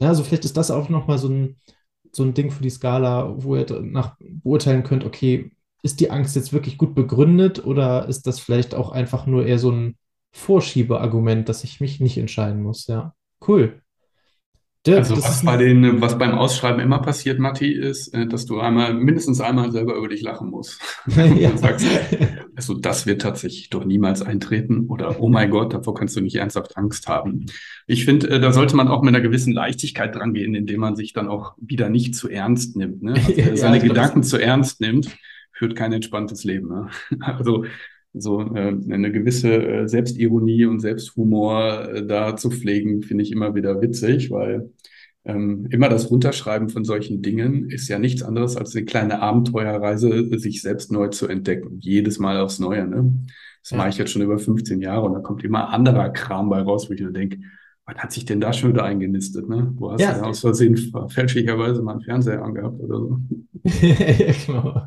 [0.00, 1.56] Ja, also vielleicht ist das auch nochmal so ein,
[2.12, 6.36] so ein Ding für die Skala, wo ihr nach beurteilen könnt, okay, ist die Angst
[6.36, 9.96] jetzt wirklich gut begründet oder ist das vielleicht auch einfach nur eher so ein
[10.32, 12.86] Vorschiebeargument, dass ich mich nicht entscheiden muss?
[12.86, 13.14] Ja,
[13.46, 13.83] cool.
[14.86, 18.60] Dirk, also was bei den, was beim Ausschreiben immer passiert, Matti, ist, äh, dass du
[18.60, 20.78] einmal, mindestens einmal selber über dich lachen musst.
[21.36, 21.56] ja.
[21.56, 21.86] Sagst,
[22.54, 26.36] also das wird tatsächlich doch niemals eintreten oder oh mein Gott, davor kannst du nicht
[26.36, 27.46] ernsthaft Angst haben.
[27.86, 30.96] Ich finde, äh, da sollte man auch mit einer gewissen Leichtigkeit dran gehen, indem man
[30.96, 33.02] sich dann auch wieder nicht zu ernst nimmt.
[33.02, 33.14] Ne?
[33.14, 35.08] Also, ja, seine Gedanken zu ernst nimmt,
[35.52, 36.68] führt kein entspanntes Leben.
[36.68, 36.88] Ne?
[37.20, 37.64] Also
[38.14, 43.54] so äh, eine gewisse äh, Selbstironie und Selbsthumor äh, da zu pflegen, finde ich immer
[43.54, 44.70] wieder witzig, weil
[45.24, 50.38] ähm, immer das Runterschreiben von solchen Dingen ist ja nichts anderes als eine kleine Abenteuerreise,
[50.38, 51.78] sich selbst neu zu entdecken.
[51.80, 52.86] Jedes Mal aufs Neue.
[52.86, 53.12] Ne?
[53.62, 53.78] Das ja.
[53.78, 56.88] mache ich jetzt schon über 15 Jahre und da kommt immer anderer Kram bei raus,
[56.88, 57.38] wo ich mir denke,
[57.86, 59.48] was hat sich denn da schon wieder eingenistet?
[59.48, 59.72] Ne?
[59.76, 60.18] Wo hast ja.
[60.18, 60.76] du aus Versehen
[61.08, 63.20] fälschlicherweise mal einen Fernseher angehabt oder so?
[63.64, 64.82] ja, genau.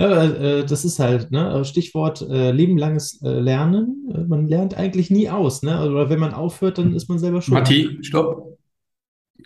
[0.00, 1.64] Ja, äh, das ist halt, ne?
[1.64, 4.10] Stichwort äh, lebenlanges äh, Lernen.
[4.12, 5.88] Äh, man lernt eigentlich nie aus, ne?
[5.88, 7.54] Oder wenn man aufhört, dann ist man selber schon.
[7.54, 8.58] Matti, stopp.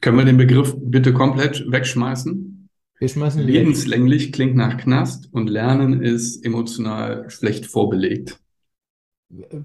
[0.00, 2.68] Können wir den Begriff bitte komplett wegschmeißen?
[2.98, 4.34] Wir schmeißen ihn Lebenslänglich weg.
[4.34, 8.40] klingt nach Knast und Lernen ist emotional schlecht vorbelegt.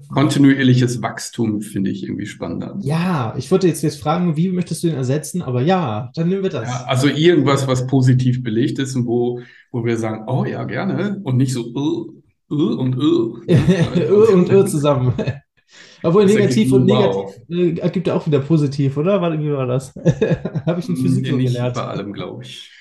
[0.09, 2.77] Kontinuierliches Wachstum finde ich irgendwie spannender.
[2.81, 5.43] Ja, ich wollte jetzt, jetzt fragen, wie möchtest du den ersetzen?
[5.43, 6.67] Aber ja, dann nehmen wir das.
[6.67, 9.39] Ja, also irgendwas, was positiv belegt ist und wo,
[9.71, 12.11] wo wir sagen, oh ja, gerne und nicht so uh,
[12.49, 13.37] uh und uh.
[13.37, 15.13] uh und uh zusammen.
[16.03, 17.31] Obwohl Das negativ und wow.
[17.47, 19.21] negativ äh, ergibt ja auch wieder positiv, oder?
[19.21, 19.93] Warte, wie war das?
[20.65, 21.75] Habe ich in Physik Nee, so nicht gelernt.
[21.75, 22.71] bei allem, glaube ich.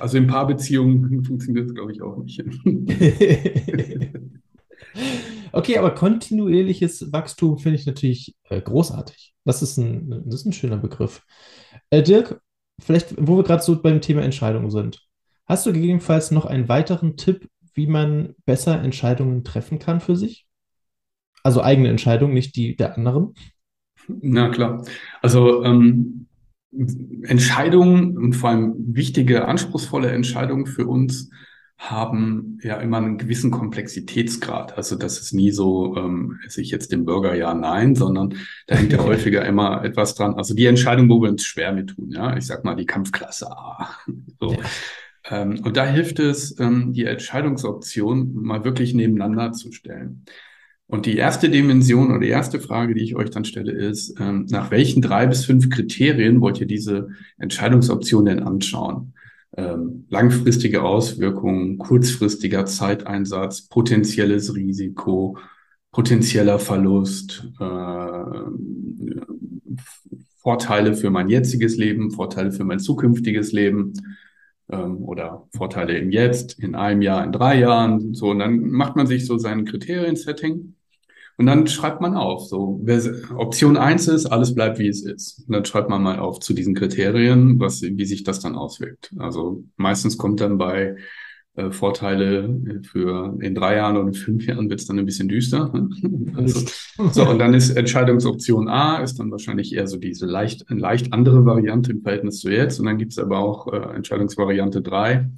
[0.00, 2.42] Also in Paarbeziehungen funktioniert das, glaube ich, auch nicht.
[5.52, 9.34] Okay, aber kontinuierliches Wachstum finde ich natürlich äh, großartig.
[9.44, 11.22] Das ist ein, das ist ein schöner Begriff.
[11.90, 12.40] Äh, Dirk,
[12.80, 15.06] vielleicht, wo wir gerade so beim Thema Entscheidungen sind,
[15.46, 20.46] hast du gegebenenfalls noch einen weiteren Tipp, wie man besser Entscheidungen treffen kann für sich?
[21.42, 23.34] Also eigene Entscheidungen, nicht die der anderen.
[24.08, 24.84] Na klar.
[25.20, 26.26] Also ähm,
[26.72, 31.30] Entscheidungen und vor allem wichtige, anspruchsvolle Entscheidungen für uns
[31.78, 34.76] haben ja immer einen gewissen Komplexitätsgrad.
[34.76, 38.34] Also das ist nie so, ähm, esse ich jetzt den Burger ja, nein, sondern
[38.66, 40.34] da hängt ja häufiger immer etwas dran.
[40.34, 43.50] Also die Entscheidung, wo wir uns schwer mit tun, ja, ich sag mal die Kampfklasse
[43.50, 43.90] A.
[44.40, 44.52] So.
[44.52, 44.58] Ja.
[45.30, 50.24] Ähm, und da hilft es, ähm, die Entscheidungsoption mal wirklich nebeneinander zu stellen.
[50.86, 54.46] Und die erste Dimension oder die erste Frage, die ich euch dann stelle, ist, ähm,
[54.50, 57.08] nach welchen drei bis fünf Kriterien wollt ihr diese
[57.38, 59.14] Entscheidungsoption denn anschauen?
[59.54, 65.36] Ähm, langfristige Auswirkungen, kurzfristiger Zeiteinsatz, potenzielles Risiko,
[65.90, 68.34] potenzieller Verlust, äh,
[70.38, 73.92] Vorteile für mein jetziges Leben, Vorteile für mein zukünftiges Leben
[74.70, 78.14] ähm, oder Vorteile im Jetzt, in einem Jahr, in drei Jahren.
[78.14, 80.74] So, und dann macht man sich so sein Kriterien-Setting
[81.38, 82.46] und dann schreibt man auf.
[82.46, 83.00] So, wer,
[83.36, 85.44] Option eins ist, alles bleibt wie es ist.
[85.46, 89.12] Und dann schreibt man mal auf zu diesen Kriterien, was, wie sich das dann auswirkt.
[89.18, 90.96] Also meistens kommt dann bei
[91.54, 95.28] äh, Vorteile für in drei Jahren oder in fünf Jahren wird es dann ein bisschen
[95.28, 95.72] düster.
[96.34, 96.66] Also,
[97.10, 101.44] so, und dann ist Entscheidungsoption A, ist dann wahrscheinlich eher so diese leicht, leicht andere
[101.44, 102.80] Variante im Verhältnis zu jetzt.
[102.80, 105.28] Und dann gibt es aber auch äh, Entscheidungsvariante drei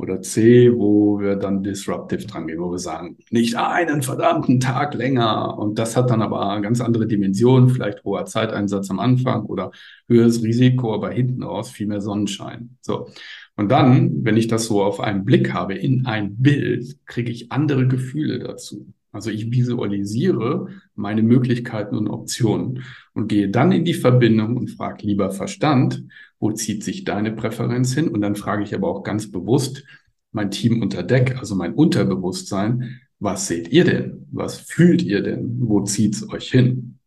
[0.00, 4.94] oder C, wo wir dann disruptive dran gehen, wo wir sagen, nicht einen verdammten Tag
[4.94, 5.58] länger.
[5.58, 9.70] Und das hat dann aber ganz andere Dimensionen, vielleicht hoher Zeiteinsatz am Anfang oder
[10.08, 12.76] höheres Risiko, aber hinten raus viel mehr Sonnenschein.
[12.80, 13.08] So.
[13.56, 17.52] Und dann, wenn ich das so auf einen Blick habe, in ein Bild, kriege ich
[17.52, 18.86] andere Gefühle dazu.
[19.12, 25.06] Also ich visualisiere meine Möglichkeiten und Optionen und gehe dann in die Verbindung und frage
[25.06, 26.04] lieber Verstand,
[26.40, 28.08] wo zieht sich deine Präferenz hin?
[28.08, 29.84] Und dann frage ich aber auch ganz bewusst
[30.32, 34.26] mein Team unter Deck, also mein Unterbewusstsein, was seht ihr denn?
[34.32, 35.56] Was fühlt ihr denn?
[35.60, 36.98] Wo zieht's euch hin?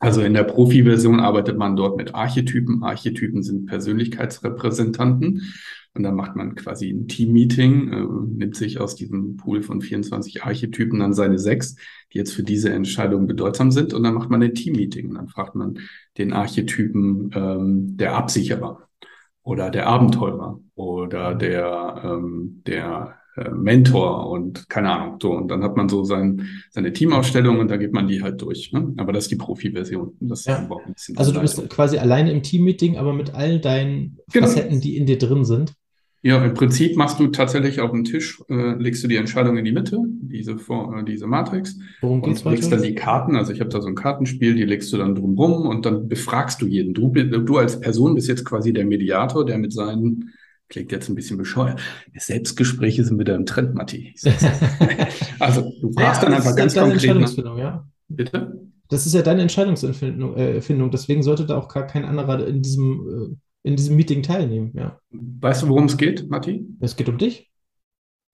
[0.00, 2.82] Also in der Profi-Version arbeitet man dort mit Archetypen.
[2.82, 5.54] Archetypen sind Persönlichkeitsrepräsentanten.
[5.96, 10.42] Und dann macht man quasi ein Team-Meeting, äh, nimmt sich aus diesem Pool von 24
[10.42, 11.76] Archetypen dann seine sechs,
[12.12, 13.94] die jetzt für diese Entscheidung bedeutsam sind.
[13.94, 15.10] Und dann macht man ein Team-Meeting.
[15.10, 15.78] Und dann fragt man
[16.18, 18.88] den Archetypen ähm, der Absicherer
[19.44, 25.18] oder der Abenteurer oder der, ähm, der äh, Mentor und keine Ahnung.
[25.20, 28.40] So, und dann hat man so sein, seine Teamausstellung und da geht man die halt
[28.42, 28.72] durch.
[28.72, 28.94] Ne?
[28.96, 30.16] Aber das ist die Profi-Version.
[30.20, 30.68] Das Ja.
[31.16, 34.46] Also du bist quasi alleine im Teammeeting, aber mit all deinen Genau.
[34.46, 35.74] Facetten, die in dir drin sind.
[36.24, 39.64] Ja, im Prinzip machst du tatsächlich auf den Tisch, äh, legst du die Entscheidung in
[39.66, 43.60] die Mitte, diese, Vor- äh, diese Matrix, Worum und legst dann die Karten, also ich
[43.60, 46.94] habe da so ein Kartenspiel, die legst du dann drumrum und dann befragst du jeden.
[46.94, 50.30] Du, du als Person bist jetzt quasi der Mediator, der mit seinen,
[50.70, 51.78] klingt jetzt ein bisschen bescheuert,
[52.16, 54.14] Selbstgespräche sind wieder im Trend, Matti.
[55.38, 57.86] Also du fragst dann das einfach ganz deine konkret nach, Entscheidungsfindung, ja.
[58.08, 58.62] bitte?
[58.88, 60.90] Das ist ja deine Entscheidungsfindung, äh, Findung.
[60.90, 65.00] deswegen sollte da auch gar kein anderer in diesem, äh, in diesem Meeting teilnehmen, ja.
[65.10, 66.66] Weißt du, worum es geht, Matti?
[66.80, 67.50] Es geht um dich.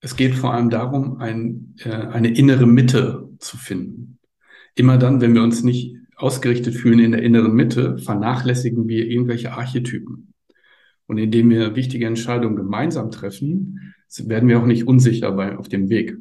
[0.00, 4.18] Es geht vor allem darum, ein, äh, eine innere Mitte zu finden.
[4.74, 9.52] Immer dann, wenn wir uns nicht ausgerichtet fühlen in der inneren Mitte, vernachlässigen wir irgendwelche
[9.52, 10.34] Archetypen.
[11.06, 15.88] Und indem wir wichtige Entscheidungen gemeinsam treffen, werden wir auch nicht unsicher bei, auf dem
[15.90, 16.16] Weg,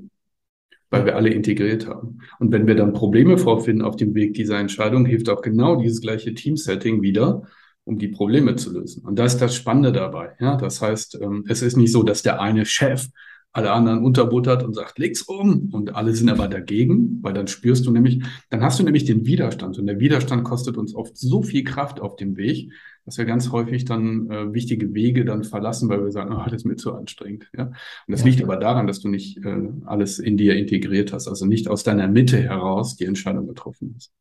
[0.92, 2.20] weil wir alle integriert haben.
[2.40, 6.02] Und wenn wir dann Probleme vorfinden auf dem Weg dieser Entscheidung, hilft auch genau dieses
[6.02, 7.44] gleiche Teamsetting wieder,
[7.90, 9.04] um die Probleme zu lösen.
[9.04, 10.36] Und das ist das Spannende dabei.
[10.40, 13.08] Ja, das heißt, ähm, es ist nicht so, dass der eine Chef
[13.52, 15.70] alle anderen unterbuttert und sagt, leg's um.
[15.74, 18.22] Und alle sind aber dagegen, weil dann spürst du nämlich,
[18.52, 19.80] dann hast du nämlich den Widerstand.
[19.80, 22.72] Und der Widerstand kostet uns oft so viel Kraft auf dem Weg,
[23.06, 26.58] dass wir ganz häufig dann äh, wichtige Wege dann verlassen, weil wir sagen, oh, das
[26.62, 27.50] ist mir zu anstrengend.
[27.58, 27.66] Ja?
[27.66, 27.74] Und
[28.10, 28.28] das Ja.
[28.28, 31.84] liegt aber daran, dass du nicht äh, alles in dir integriert hast, also nicht aus
[31.84, 34.12] deiner Mitte heraus die Entscheidung getroffen hast.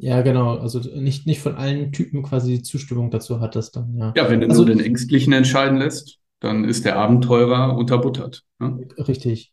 [0.00, 0.58] Ja, genau.
[0.58, 4.12] Also nicht, nicht von allen Typen quasi die Zustimmung dazu hattest dann, ja.
[4.16, 8.42] Ja, wenn du Also nur den Ängstlichen entscheiden lässt, dann ist der Abenteurer unterbuttert.
[8.60, 8.78] Ja?
[8.98, 9.52] richtig.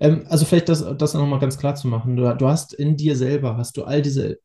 [0.00, 2.16] Ähm, also vielleicht das, das nochmal ganz klar zu machen.
[2.16, 4.38] Du, du hast in dir selber, hast du all diese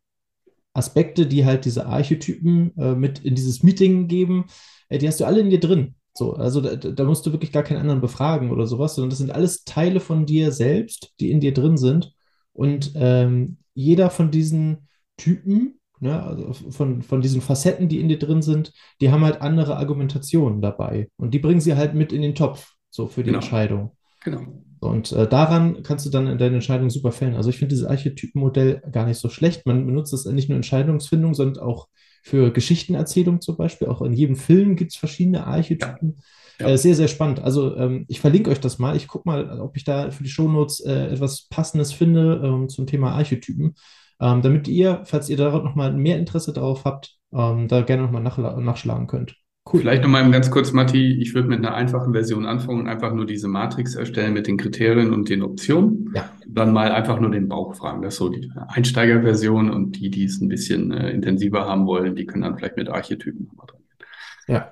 [0.74, 4.46] Aspekte, die halt diese Archetypen äh, mit in dieses Meeting geben,
[4.90, 5.96] äh, die hast du alle in dir drin.
[6.14, 9.20] So, also da, da musst du wirklich gar keinen anderen befragen oder sowas, sondern das
[9.20, 12.14] sind alles Teile von dir selbst, die in dir drin sind.
[12.54, 14.89] Und ähm, jeder von diesen
[15.20, 19.42] Typen, ne, also von, von diesen Facetten, die in dir drin sind, die haben halt
[19.42, 21.10] andere Argumentationen dabei.
[21.18, 23.40] Und die bringen sie halt mit in den Topf, so für die Genau.
[23.40, 23.92] Entscheidung.
[24.24, 24.42] Genau.
[24.82, 27.36] Und äh, daran kannst du dann deine Entscheidung super fällen.
[27.36, 29.66] Also ich finde dieses Archetypenmodell gar nicht so schlecht.
[29.66, 31.90] Man benutzt es nicht nur in Entscheidungsfindung, sondern auch
[32.24, 33.90] für Geschichtenerzählung zum Beispiel.
[33.90, 36.16] Auch in jedem Film gibt es verschiedene Archetypen.
[36.60, 36.68] Ja.
[36.70, 37.42] Äh, sehr, sehr spannend.
[37.42, 38.96] Also ähm, ich verlinke euch das mal.
[38.96, 42.86] Ich gucke mal, ob ich da für die Shownotes äh, etwas Passendes finde ähm, zum
[42.88, 43.76] Thema Archetypen,
[44.20, 48.24] ähm, damit ihr, falls ihr da nochmal mehr Interesse darauf habt, ähm, da gerne nochmal
[48.24, 49.36] nach, nachschlagen könnt.
[49.72, 49.82] Cool.
[49.82, 53.28] Vielleicht nochmal ganz kurz, Matti, ich würde mit einer einfachen Version anfangen und einfach nur
[53.28, 56.12] diese Matrix erstellen mit den Kriterien und den Optionen.
[56.16, 56.32] Ja.
[56.48, 58.02] Dann mal einfach nur den Bauch fragen.
[58.02, 62.16] Das ist so die Einsteigerversion und die, die es ein bisschen äh, intensiver haben wollen,
[62.16, 64.56] die können dann vielleicht mit Archetypen nochmal dran gehen.
[64.56, 64.72] Ja,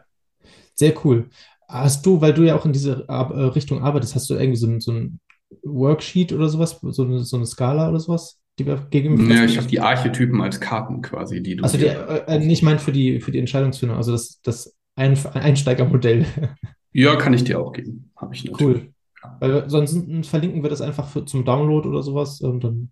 [0.74, 1.30] sehr cool.
[1.68, 4.68] Hast du, weil du ja auch in diese äh, Richtung arbeitest, hast du irgendwie so
[4.68, 5.20] ein, so ein
[5.64, 9.58] Worksheet oder sowas, so eine, so eine Skala oder sowas, die wir gegen Ja, ich
[9.58, 12.92] habe die Archetypen als Karten quasi, die du Also die, dir- äh, nicht mein für
[12.92, 16.26] die für die Entscheidungsfindung, also das, das ein Einsteigermodell.
[16.94, 18.12] Ja, kann ich dir auch geben.
[18.16, 18.86] Habe ich natürlich.
[18.86, 18.94] Cool.
[19.40, 22.92] Weil sonst verlinken wir das einfach für, zum Download oder sowas und dann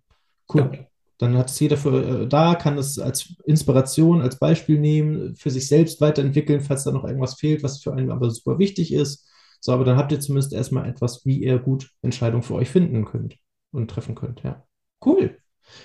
[0.54, 0.70] cool.
[0.72, 0.86] Ja.
[1.18, 5.50] Dann hat es jeder für äh, da, kann es als Inspiration, als Beispiel nehmen, für
[5.50, 9.26] sich selbst weiterentwickeln, falls da noch irgendwas fehlt, was für einen aber super wichtig ist.
[9.60, 13.06] So, aber dann habt ihr zumindest erstmal etwas, wie ihr gut Entscheidungen für euch finden
[13.06, 13.36] könnt
[13.72, 14.42] und treffen könnt.
[14.44, 14.62] Ja.
[15.04, 15.38] Cool.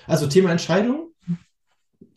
[0.06, 1.08] Also Thema Entscheidung.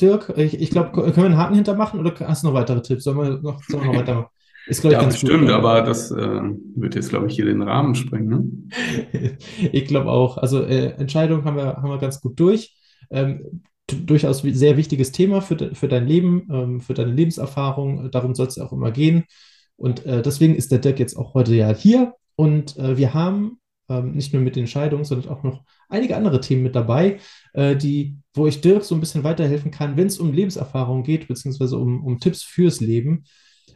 [0.02, 3.04] Dirk, ich, ich glaube, können wir einen Haken hintermachen oder hast du noch weitere Tipps?
[3.04, 4.28] Sollen wir noch, sollen wir noch weitermachen?
[4.68, 5.30] Ist, glaube ich, Ja, ganz gut.
[5.30, 6.42] bestimmt, aber das äh,
[6.76, 8.70] wird jetzt, glaube ich, hier den Rahmen sprengen.
[8.74, 9.38] Ne?
[9.72, 10.38] Ich glaube auch.
[10.38, 12.76] Also äh, Entscheidungen haben wir, haben wir ganz gut durch.
[13.12, 18.10] Ähm, durchaus sehr wichtiges Thema für, de, für dein Leben, ähm, für deine Lebenserfahrung.
[18.12, 19.26] Darum soll es auch immer gehen.
[19.78, 22.14] Und äh, deswegen ist der Dirk jetzt auch heute ja hier.
[22.36, 26.42] Und äh, wir haben ähm, nicht nur mit den Entscheidungen, sondern auch noch einige andere
[26.42, 27.20] Themen mit dabei,
[27.54, 31.28] äh, die, wo ich Dirk so ein bisschen weiterhelfen kann, wenn es um Lebenserfahrung geht,
[31.28, 33.26] beziehungsweise um, um Tipps fürs Leben.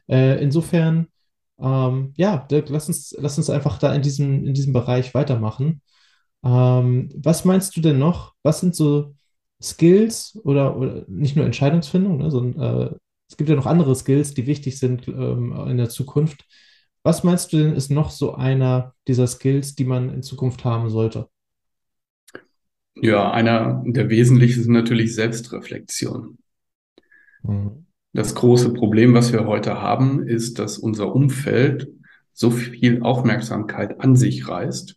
[0.07, 1.07] Äh, insofern,
[1.59, 5.81] ähm, ja, Dirk, lass uns, lass uns einfach da in diesem, in diesem Bereich weitermachen.
[6.43, 8.33] Ähm, was meinst du denn noch?
[8.43, 9.13] Was sind so
[9.61, 12.95] Skills oder, oder nicht nur Entscheidungsfindung, ne, sondern äh,
[13.29, 16.45] es gibt ja noch andere Skills, die wichtig sind ähm, in der Zukunft.
[17.09, 20.91] Was meinst du denn, ist noch so einer dieser Skills, die man in Zukunft haben
[20.91, 21.27] sollte?
[22.93, 26.37] Ja, einer der wesentlichen ist natürlich Selbstreflexion.
[28.13, 31.89] Das große Problem, was wir heute haben, ist, dass unser Umfeld
[32.31, 34.95] so viel Aufmerksamkeit an sich reißt,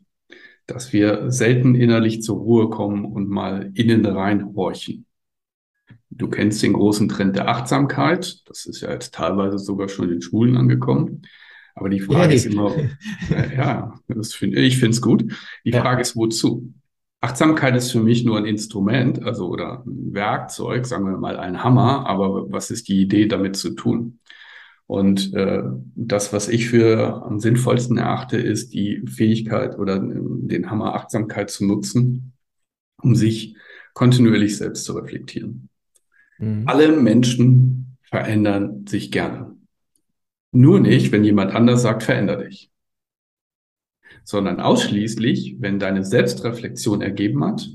[0.67, 5.07] dass wir selten innerlich zur Ruhe kommen und mal innen reinhorchen.
[6.11, 8.43] Du kennst den großen Trend der Achtsamkeit.
[8.45, 11.23] Das ist ja jetzt teilweise sogar schon in Schulen angekommen.
[11.75, 12.37] Aber die Frage Yay.
[12.37, 12.75] ist immer,
[13.31, 15.25] äh, ja, das find, ich finde es gut.
[15.65, 15.81] Die Ja.
[15.81, 16.73] Frage ist, wozu?
[17.21, 21.63] Achtsamkeit ist für mich nur ein Instrument, also oder ein Werkzeug, sagen wir mal ein
[21.63, 24.19] Hammer, aber was ist die Idee damit zu tun?
[24.87, 25.63] Und äh,
[25.95, 31.51] das, was ich für am sinnvollsten erachte, ist die Fähigkeit oder äh, den Hammer Achtsamkeit
[31.51, 32.33] zu nutzen,
[33.03, 33.57] um sich
[33.95, 35.69] kontinuierlich selbst zu reflektieren.
[36.39, 36.65] Mhm.
[36.67, 39.57] Alle Menschen verändern sich gerne.
[40.53, 42.71] Nur nicht, wenn jemand anders sagt, veränder dich.
[44.25, 47.69] Sondern ausschließlich, wenn deine Selbstreflexion ergeben hat,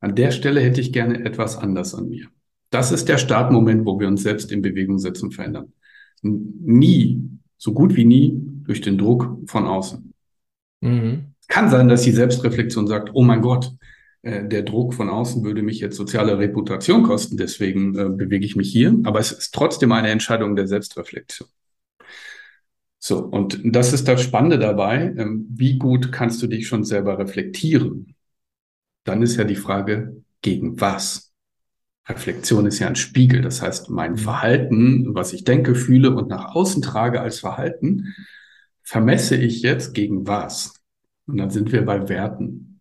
[0.00, 2.28] an der Stelle hätte ich gerne etwas anders an mir.
[2.70, 5.72] Das ist der Startmoment, wo wir uns selbst in Bewegung setzen und verändern.
[6.22, 7.22] Nie,
[7.56, 10.12] so gut wie nie, durch den Druck von außen.
[10.80, 11.34] Mhm.
[11.48, 13.72] Kann sein, dass die Selbstreflexion sagt, oh mein Gott,
[14.22, 18.54] äh, der Druck von außen würde mich jetzt soziale Reputation kosten, deswegen äh, bewege ich
[18.54, 18.94] mich hier.
[19.04, 21.48] Aber es ist trotzdem eine Entscheidung der Selbstreflexion.
[22.98, 25.14] So, und das ist das Spannende dabei.
[25.16, 28.14] Ähm, wie gut kannst du dich schon selber reflektieren?
[29.04, 31.32] Dann ist ja die Frage, gegen was?
[32.08, 33.42] Reflexion ist ja ein Spiegel.
[33.42, 38.14] Das heißt, mein Verhalten, was ich denke, fühle und nach außen trage als Verhalten,
[38.82, 40.74] vermesse ich jetzt gegen was?
[41.26, 42.80] Und dann sind wir bei Werten.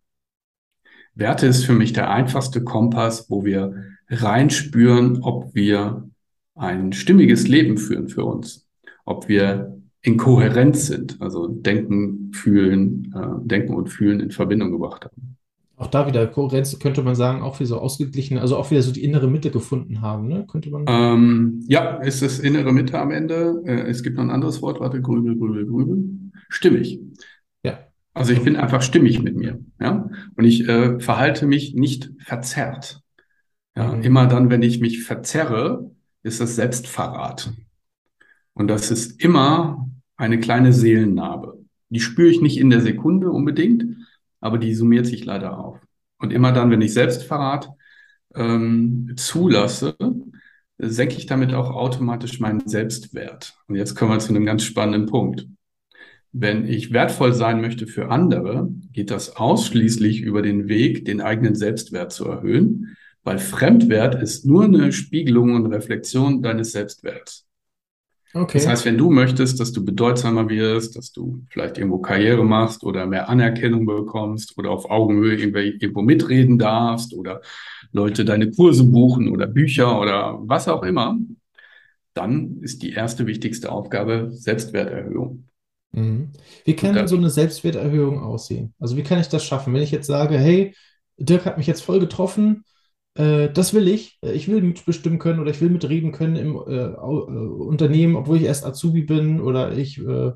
[1.13, 6.09] Werte ist für mich der einfachste Kompass, wo wir reinspüren, ob wir
[6.55, 8.67] ein stimmiges Leben führen für uns,
[9.03, 9.76] ob wir
[10.07, 15.35] in Kohärenz sind, also denken, fühlen, äh, denken und fühlen in Verbindung gebracht haben.
[15.75, 18.93] Auch da wieder Kohärenz könnte man sagen, auch wieder so ausgeglichen, also auch wieder so
[18.93, 20.45] die innere Mitte gefunden haben, ne?
[20.49, 20.85] Könnte man.
[20.87, 23.61] Ähm, ja, ist das innere Mitte am Ende.
[23.65, 26.05] Äh, es gibt noch ein anderes Wort, warte, grübel, grübel, grübel.
[26.47, 27.01] Stimmig.
[27.63, 27.79] Ja.
[28.13, 30.09] Also ich bin einfach stimmig mit mir, ja.
[30.37, 33.01] Und ich äh, verhalte mich nicht verzerrt.
[33.75, 34.03] Ja, Mhm.
[34.03, 35.91] immer dann, wenn ich mich verzerre,
[36.23, 37.51] ist das Selbstverrat.
[38.53, 39.87] Und das ist immer
[40.17, 41.63] eine kleine Seelennarbe.
[41.89, 43.85] Die spüre ich nicht in der Sekunde unbedingt,
[44.41, 45.79] aber die summiert sich leider auf.
[46.19, 47.69] Und immer dann, wenn ich Selbstverrat
[48.35, 49.95] ähm, zulasse,
[50.77, 53.55] senke ich damit auch automatisch meinen Selbstwert.
[53.67, 55.47] Und jetzt kommen wir zu einem ganz spannenden Punkt.
[56.33, 61.55] Wenn ich wertvoll sein möchte für andere, geht das ausschließlich über den Weg, den eigenen
[61.55, 67.46] Selbstwert zu erhöhen, weil Fremdwert ist nur eine Spiegelung und Reflexion deines Selbstwerts.
[68.33, 68.57] Okay.
[68.57, 72.83] Das heißt, wenn du möchtest, dass du bedeutsamer wirst, dass du vielleicht irgendwo Karriere machst
[72.83, 77.41] oder mehr Anerkennung bekommst oder auf Augenhöhe irgendwo mitreden darfst oder
[77.91, 81.17] Leute deine Kurse buchen oder Bücher oder was auch immer,
[82.13, 85.45] dann ist die erste wichtigste Aufgabe Selbstwerterhöhung.
[85.91, 86.31] Mhm.
[86.65, 88.73] Wie kann denn so eine Selbstwerterhöhung aussehen?
[88.79, 89.73] Also wie kann ich das schaffen?
[89.73, 90.75] Wenn ich jetzt sage, hey,
[91.17, 92.63] Dirk hat mich jetzt voll getroffen,
[93.17, 94.17] äh, das will ich.
[94.21, 98.37] Äh, ich will mitbestimmen können oder ich will mitreden können im äh, äh, Unternehmen, obwohl
[98.37, 100.31] ich erst Azubi bin oder ich äh,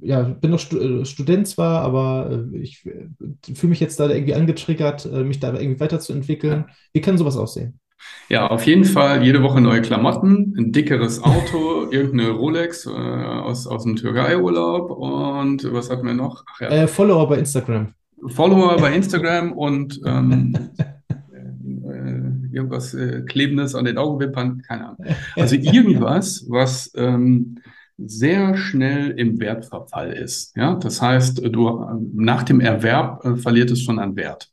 [0.00, 5.54] ja, bin noch Student zwar, aber ich fühle mich jetzt da irgendwie angetriggert, mich da
[5.54, 6.64] irgendwie weiterzuentwickeln.
[6.92, 7.78] Wie kann sowas aussehen?
[8.28, 13.66] Ja, auf jeden Fall jede Woche neue Klamotten, ein dickeres Auto, irgendeine Rolex äh, aus,
[13.68, 16.44] aus dem Türkei-Urlaub und was hatten wir noch?
[16.52, 16.68] Ach, ja.
[16.68, 17.94] äh, Follower bei Instagram.
[18.26, 20.58] Follower bei Instagram und ähm,
[22.56, 25.06] irgendwas äh, Klebendes an den Augenwimpern, keine Ahnung.
[25.36, 27.58] Also irgendwas, was ähm,
[27.98, 30.56] sehr schnell im Wertverfall ist.
[30.56, 34.50] Ja, das heißt, du nach dem Erwerb äh, verliert es schon an Wert.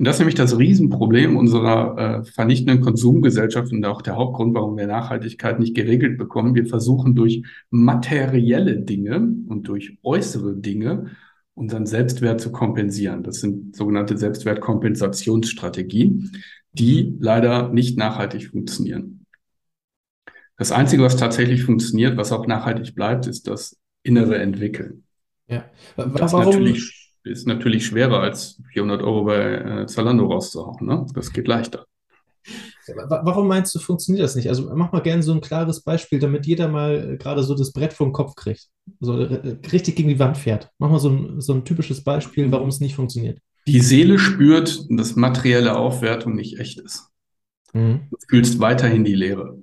[0.00, 4.78] Und das ist nämlich das Riesenproblem unserer äh, vernichtenden Konsumgesellschaft und auch der Hauptgrund, warum
[4.78, 6.54] wir Nachhaltigkeit nicht geregelt bekommen.
[6.54, 11.10] Wir versuchen durch materielle Dinge und durch äußere Dinge
[11.52, 13.22] unseren Selbstwert zu kompensieren.
[13.22, 16.32] Das sind sogenannte Selbstwertkompensationsstrategien
[16.72, 19.26] die leider nicht nachhaltig funktionieren.
[20.56, 25.04] Das Einzige, was tatsächlich funktioniert, was auch nachhaltig bleibt, ist das innere Entwickeln.
[25.48, 25.64] Ja.
[25.96, 26.44] Das Warum?
[26.44, 30.86] Natürlich, ist natürlich schwerer als 400 Euro bei äh, Zalando rauszuhauen.
[30.86, 31.06] Ne?
[31.14, 31.86] Das geht leichter.
[32.94, 34.48] Warum meinst du, funktioniert das nicht?
[34.48, 37.72] Also mach mal gerne so ein klares Beispiel, damit jeder mal äh, gerade so das
[37.72, 38.68] Brett vom Kopf kriegt.
[39.00, 40.70] So äh, richtig gegen die Wand fährt.
[40.78, 43.40] Mach mal so ein, so ein typisches Beispiel, warum es nicht funktioniert
[43.70, 47.10] die Seele spürt, dass materielle Aufwertung nicht echt ist.
[47.72, 48.08] Mhm.
[48.10, 49.62] Du fühlst weiterhin die Leere.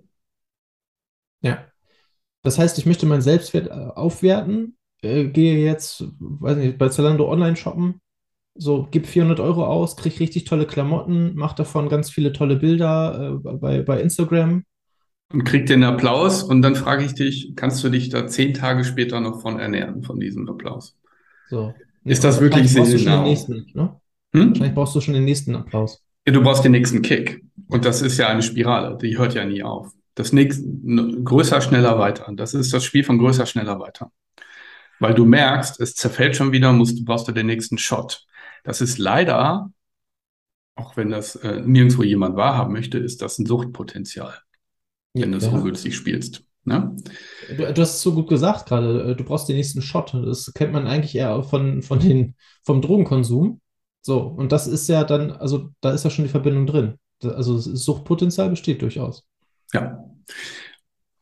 [1.42, 1.66] Ja.
[2.44, 7.30] Das heißt, ich möchte meinen Selbstwert äh, aufwerten, äh, gehe jetzt, weiß nicht, bei Zalando
[7.30, 8.02] online shoppen,
[8.56, 13.40] so, gib 400 Euro aus, krieg richtig tolle Klamotten, mach davon ganz viele tolle Bilder
[13.46, 14.64] äh, bei, bei Instagram.
[15.32, 18.84] Und krieg den Applaus und dann frage ich dich, kannst du dich da zehn Tage
[18.84, 20.98] später noch von ernähren, von diesem Applaus?
[21.50, 21.74] So.
[22.08, 23.24] Ist das wirklich seelenau?
[23.24, 24.00] Nächsten, ne?
[24.34, 24.50] hm?
[24.50, 26.04] Wahrscheinlich brauchst du schon den nächsten Applaus.
[26.26, 27.44] Ja, du brauchst den nächsten Kick.
[27.70, 29.92] Und das ist ja eine Spirale, die hört ja nie auf.
[30.16, 30.64] Das nächste,
[31.24, 32.32] größer, schneller, weiter.
[32.34, 34.12] Das ist das Spiel von größer, schneller, weiter.
[35.00, 38.26] Weil du merkst, es zerfällt schon wieder, musst, brauchst du den nächsten Shot.
[38.64, 39.72] Das ist leider,
[40.76, 44.34] auch wenn das äh, nirgendwo jemand wahrhaben möchte, ist das ein Suchtpotenzial,
[45.14, 46.44] wenn ja, du so ungünstig spielst.
[46.68, 46.98] Ne?
[47.48, 50.14] Du, du, hast es so gut gesagt gerade, äh, du brauchst den nächsten Shot.
[50.14, 53.62] Das kennt man eigentlich eher von, von den, vom Drogenkonsum.
[54.02, 56.96] So, und das ist ja dann, also da ist ja schon die Verbindung drin.
[57.24, 59.26] Also Suchtpotenzial besteht durchaus.
[59.74, 60.04] Ja.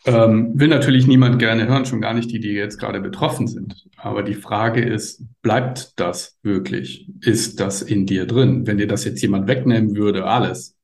[0.07, 3.85] Ähm, will natürlich niemand gerne hören, schon gar nicht die, die jetzt gerade betroffen sind.
[3.97, 7.07] Aber die Frage ist, bleibt das wirklich?
[7.21, 8.65] Ist das in dir drin?
[8.65, 10.74] Wenn dir das jetzt jemand wegnehmen würde, alles,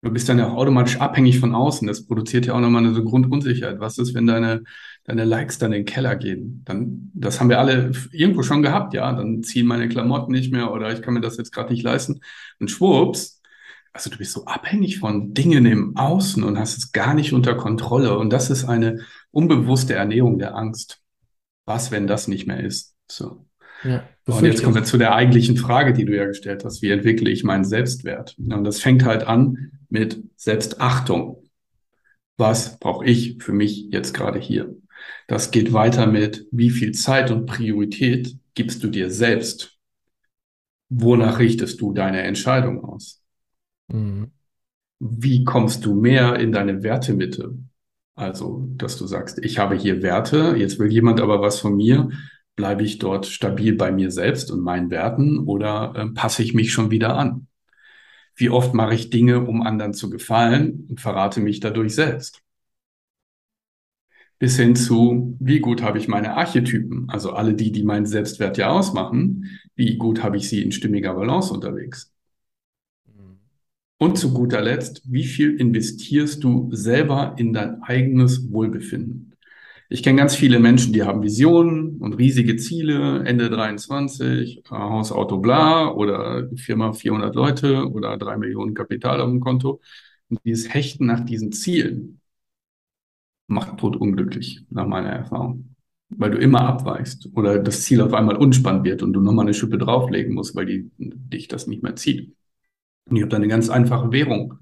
[0.00, 1.88] Du bist dann ja auch automatisch abhängig von außen.
[1.88, 3.80] Das produziert ja auch nochmal eine so Grundunsicherheit.
[3.80, 4.62] Was ist, wenn deine,
[5.04, 6.62] deine Likes dann in den Keller gehen?
[6.64, 9.12] Dann, das haben wir alle irgendwo schon gehabt, ja.
[9.12, 12.20] Dann ziehen meine Klamotten nicht mehr oder ich kann mir das jetzt gerade nicht leisten.
[12.60, 13.42] Und schwupps,
[13.92, 17.56] also du bist so abhängig von Dingen im Außen und hast es gar nicht unter
[17.56, 18.16] Kontrolle.
[18.16, 19.00] Und das ist eine
[19.32, 21.00] unbewusste Ernährung der Angst.
[21.66, 22.94] Was, wenn das nicht mehr ist?
[23.10, 23.44] So.
[23.82, 26.82] Ja, und jetzt kommen wir zu der eigentlichen Frage, die du ja gestellt hast.
[26.82, 28.36] Wie entwickle ich meinen Selbstwert?
[28.38, 31.42] Und das fängt halt an mit Selbstachtung.
[32.36, 34.76] Was brauche ich für mich jetzt gerade hier?
[35.26, 39.78] Das geht weiter mit, wie viel Zeit und Priorität gibst du dir selbst?
[40.90, 43.22] Wonach richtest du deine Entscheidung aus?
[43.88, 44.30] Mhm.
[45.00, 47.56] Wie kommst du mehr in deine Wertemitte?
[48.14, 52.10] Also, dass du sagst, ich habe hier Werte, jetzt will jemand aber was von mir
[52.58, 56.72] Bleibe ich dort stabil bei mir selbst und meinen Werten oder äh, passe ich mich
[56.72, 57.46] schon wieder an?
[58.34, 62.42] Wie oft mache ich Dinge, um anderen zu gefallen und verrate mich dadurch selbst?
[64.40, 68.58] Bis hin zu, wie gut habe ich meine Archetypen, also alle die, die meinen Selbstwert
[68.58, 72.12] ja ausmachen, wie gut habe ich sie in stimmiger Balance unterwegs?
[73.98, 79.27] Und zu guter Letzt, wie viel investierst du selber in dein eigenes Wohlbefinden?
[79.90, 85.38] Ich kenne ganz viele Menschen, die haben Visionen und riesige Ziele, Ende 23, Haus, Auto,
[85.38, 89.80] bla, oder Firma 400 Leute oder drei Millionen Kapital auf dem Konto.
[90.28, 92.20] Und dieses Hechten nach diesen Zielen
[93.46, 95.74] macht tot unglücklich, nach meiner Erfahrung.
[96.10, 99.54] Weil du immer abweichst oder das Ziel auf einmal unspannend wird und du nochmal eine
[99.54, 102.34] Schippe drauflegen musst, weil die, dich das nicht mehr zieht.
[103.08, 104.58] Und ich habe da eine ganz einfache Währung.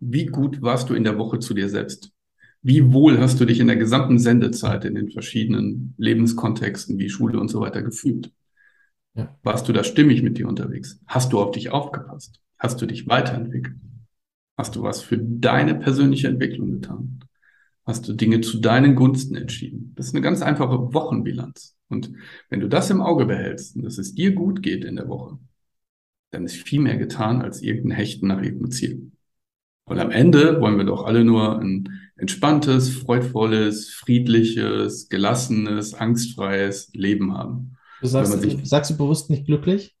[0.00, 2.12] Wie gut warst du in der Woche zu dir selbst?
[2.62, 7.40] Wie wohl hast du dich in der gesamten Sendezeit in den verschiedenen Lebenskontexten wie Schule
[7.40, 8.32] und so weiter gefühlt?
[9.14, 9.36] Ja.
[9.42, 11.00] Warst du da stimmig mit dir unterwegs?
[11.06, 12.40] Hast du auf dich aufgepasst?
[12.58, 13.76] Hast du dich weiterentwickelt?
[14.56, 17.20] Hast du was für deine persönliche Entwicklung getan?
[17.86, 19.94] Hast du Dinge zu deinen Gunsten entschieden?
[19.96, 21.76] Das ist eine ganz einfache Wochenbilanz.
[21.88, 22.12] Und
[22.50, 25.38] wenn du das im Auge behältst und dass es dir gut geht in der Woche,
[26.30, 29.10] dann ist viel mehr getan als irgendein Hechten nach irgendeinem Ziel.
[29.90, 37.36] Weil am Ende wollen wir doch alle nur ein entspanntes, freudvolles, friedliches, gelassenes, angstfreies Leben
[37.36, 37.76] haben.
[38.00, 39.96] Du sagst, sagst du bewusst nicht glücklich?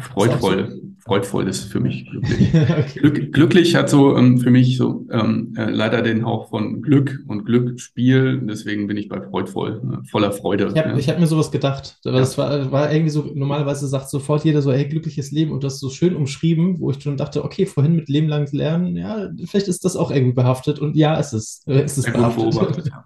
[0.00, 2.48] Freudvoll, freudvoll ist für mich glücklich.
[2.54, 2.98] okay.
[2.98, 7.20] Glück, glücklich hat so ähm, für mich so ähm, äh, leider den Hauch von Glück
[7.26, 8.40] und Glücksspiel.
[8.42, 10.72] Deswegen bin ich bei freudvoll, äh, voller Freude.
[10.74, 11.06] Ich habe ja.
[11.06, 11.98] hab mir sowas gedacht.
[12.04, 12.20] Aber ja.
[12.20, 15.78] das war, war irgendwie so, normalerweise sagt sofort jeder so, hey, glückliches Leben und das
[15.78, 19.68] so schön umschrieben, wo ich schon dachte, okay, vorhin mit Leben lang lernen, ja, vielleicht
[19.68, 20.78] ist das auch irgendwie behaftet.
[20.78, 22.86] Und ja, es ist, es ist behaftet.
[22.86, 23.04] Ja,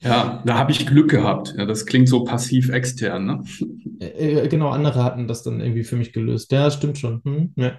[0.00, 1.54] da habe ich Glück gehabt.
[1.56, 3.42] Ja, das klingt so passiv extern, ne?
[4.00, 6.50] Äh, äh, genau, andere hatten das dann irgendwie für mich gelöst.
[6.52, 7.20] Ja, stimmt schon.
[7.24, 7.78] Hm, ja,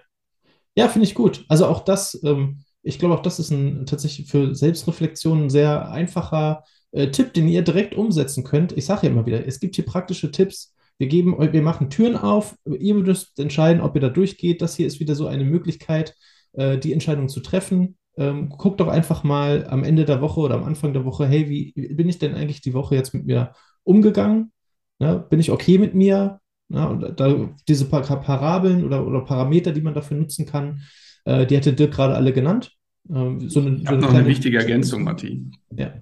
[0.75, 1.45] ja finde ich gut.
[1.47, 5.89] Also auch das, ähm, ich glaube, auch das ist ein tatsächlich für Selbstreflexion ein sehr
[5.89, 8.71] einfacher äh, Tipp, den ihr direkt umsetzen könnt.
[8.73, 10.75] Ich sage ja immer wieder, es gibt hier praktische Tipps.
[10.99, 12.55] Wir geben, wir machen Türen auf.
[12.65, 14.61] Ihr müsst entscheiden, ob ihr da durchgeht.
[14.61, 16.15] Das hier ist wieder so eine Möglichkeit,
[16.53, 20.55] äh, die Entscheidung zu treffen ähm, guck doch einfach mal am Ende der Woche oder
[20.55, 23.53] am Anfang der Woche, hey, wie bin ich denn eigentlich die Woche jetzt mit mir
[23.83, 24.51] umgegangen?
[24.99, 25.25] Ne?
[25.29, 26.39] Bin ich okay mit mir?
[26.67, 26.87] Ne?
[26.87, 30.81] Und da, diese paar Parabeln oder, oder Parameter, die man dafür nutzen kann,
[31.25, 32.71] äh, die hätte Dirk gerade alle genannt.
[33.09, 35.49] Ähm, so eine, ich habe so noch eine wichtige Ergänzung, Matti.
[35.75, 35.93] Ja.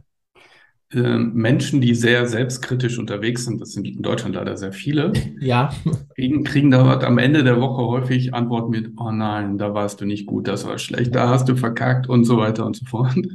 [0.91, 5.71] Ähm, Menschen, die sehr selbstkritisch unterwegs sind, das sind in Deutschland leider sehr viele, ja.
[6.15, 10.05] kriegen, kriegen da am Ende der Woche häufig Antworten mit, oh nein, da warst du
[10.05, 13.15] nicht gut, das war schlecht, da hast du verkackt und so weiter und so fort.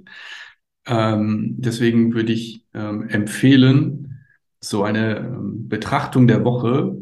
[0.87, 4.15] Ähm, deswegen würde ich ähm, empfehlen,
[4.61, 6.97] so eine ähm, Betrachtung der Woche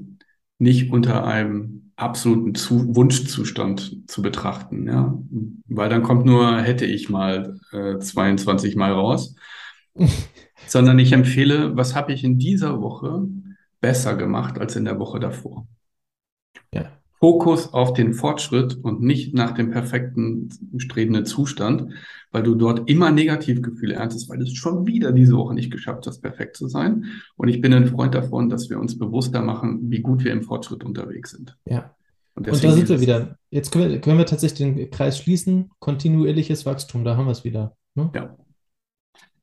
[0.58, 5.18] nicht unter einem absoluten Zu Wunschzustand zu betrachten, ja,
[5.66, 9.34] weil dann kommt nur hätte ich mal äh, 22 Mal raus
[10.66, 13.26] sondern ich empfehle, was habe ich in dieser Woche
[13.80, 15.66] besser gemacht als in der Woche davor.
[16.72, 16.90] Ja.
[17.22, 20.48] Fokus auf den Fortschritt und nicht nach dem perfekten
[20.78, 21.92] strebenden Zustand,
[22.32, 26.06] weil du dort immer Negativgefühle erntest, weil du es schon wieder diese Woche nicht geschafft
[26.08, 27.04] hast, perfekt zu sein.
[27.36, 30.42] Und ich bin ein Freund davon, dass wir uns bewusster machen, wie gut wir im
[30.42, 31.56] Fortschritt unterwegs sind.
[31.64, 31.94] Ja.
[32.34, 33.36] Und, und da sind wir wieder.
[33.50, 35.70] Jetzt können wir, können wir tatsächlich den Kreis schließen.
[35.78, 37.76] Kontinuierliches Wachstum, da haben wir es wieder.
[37.94, 38.10] Ne?
[38.14, 38.36] Ja.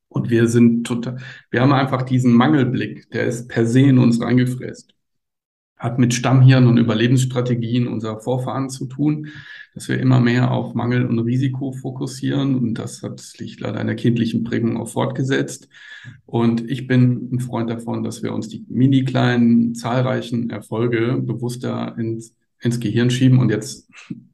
[0.10, 1.18] Und wir sind total,
[1.52, 4.94] wir haben einfach diesen Mangelblick, der ist per se in uns reingefräst.
[5.78, 9.28] Hat mit Stammhirn und Überlebensstrategien unserer Vorfahren zu tun,
[9.74, 12.56] dass wir immer mehr auf Mangel und Risiko fokussieren.
[12.56, 15.70] Und das hat sich leider in der kindlichen Prägung auch fortgesetzt.
[16.26, 21.96] Und ich bin ein Freund davon, dass wir uns die mini kleinen, zahlreichen Erfolge bewusster
[21.98, 23.90] ins, ins Gehirn schieben und jetzt,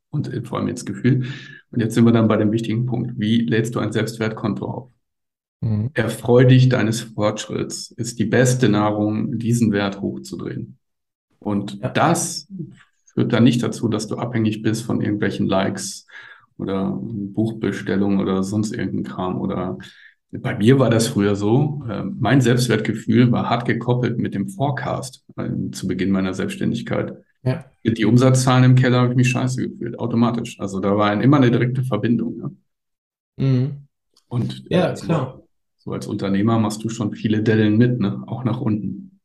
[0.09, 1.27] und vor allem ins Gefühl.
[1.69, 3.19] Und jetzt sind wir dann bei dem wichtigen Punkt.
[3.19, 4.91] Wie lädst du ein Selbstwertkonto auf?
[5.65, 5.89] Mhm.
[5.95, 10.77] Erfreu dich deines Fortschritts ist die beste Nahrung, diesen Wert hochzudrehen.
[11.39, 11.89] Und ja.
[11.89, 12.47] das
[13.05, 16.05] führt dann nicht dazu, dass du abhängig bist von irgendwelchen Likes
[16.59, 19.79] oder Buchbestellungen oder sonst irgendein Kram oder
[20.31, 21.81] bei mir war das früher so.
[21.89, 27.13] Äh, mein Selbstwertgefühl war hart gekoppelt mit dem Forecast äh, zu Beginn meiner Selbstständigkeit.
[27.43, 27.65] Ja.
[27.83, 30.59] Die Umsatzzahlen im Keller habe ich mich scheiße gefühlt, automatisch.
[30.59, 32.37] Also da war immer eine direkte Verbindung.
[33.37, 33.45] Ja.
[33.45, 33.87] Mhm.
[34.27, 35.44] Und ja, äh, klar
[35.85, 38.23] so als Unternehmer machst du schon viele Dellen mit, ne?
[38.25, 39.19] auch nach unten.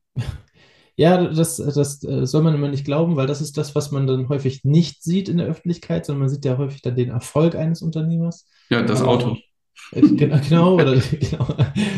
[0.96, 4.06] Ja, das, das äh, soll man immer nicht glauben, weil das ist das, was man
[4.06, 7.54] dann häufig nicht sieht in der Öffentlichkeit, sondern man sieht ja häufig dann den Erfolg
[7.54, 8.46] eines Unternehmers.
[8.68, 9.38] Ja, das Auto.
[9.92, 11.46] Äh, genau, oder genau.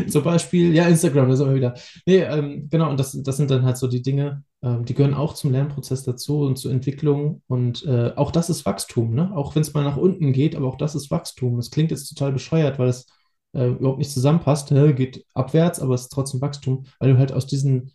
[0.06, 1.74] Zum Beispiel, ja, Instagram, da sind wir wieder.
[2.06, 5.14] Nee, ähm, genau, und das, das sind dann halt so die Dinge, ähm, die gehören
[5.14, 7.42] auch zum Lernprozess dazu und zur Entwicklung.
[7.48, 9.32] Und äh, auch das ist Wachstum, ne?
[9.34, 11.58] Auch wenn es mal nach unten geht, aber auch das ist Wachstum.
[11.58, 13.06] Es klingt jetzt total bescheuert, weil es
[13.52, 17.32] äh, überhaupt nicht zusammenpasst, äh, geht abwärts, aber es ist trotzdem Wachstum, weil du halt
[17.32, 17.92] aus diesen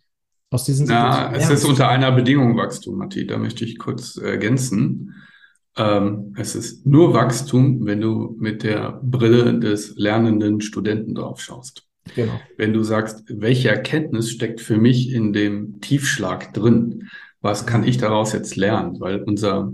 [0.50, 5.14] aus diesen Ja, es ist unter einer Bedingung Wachstum, Matti, da möchte ich kurz ergänzen.
[5.76, 11.86] Ähm, es ist nur Wachstum, wenn du mit der Brille des lernenden Studenten drauf schaust.
[12.14, 12.40] Genau.
[12.56, 17.08] Wenn du sagst, welche Erkenntnis steckt für mich in dem Tiefschlag drin?
[17.42, 18.98] Was kann ich daraus jetzt lernen?
[18.98, 19.72] Weil unser,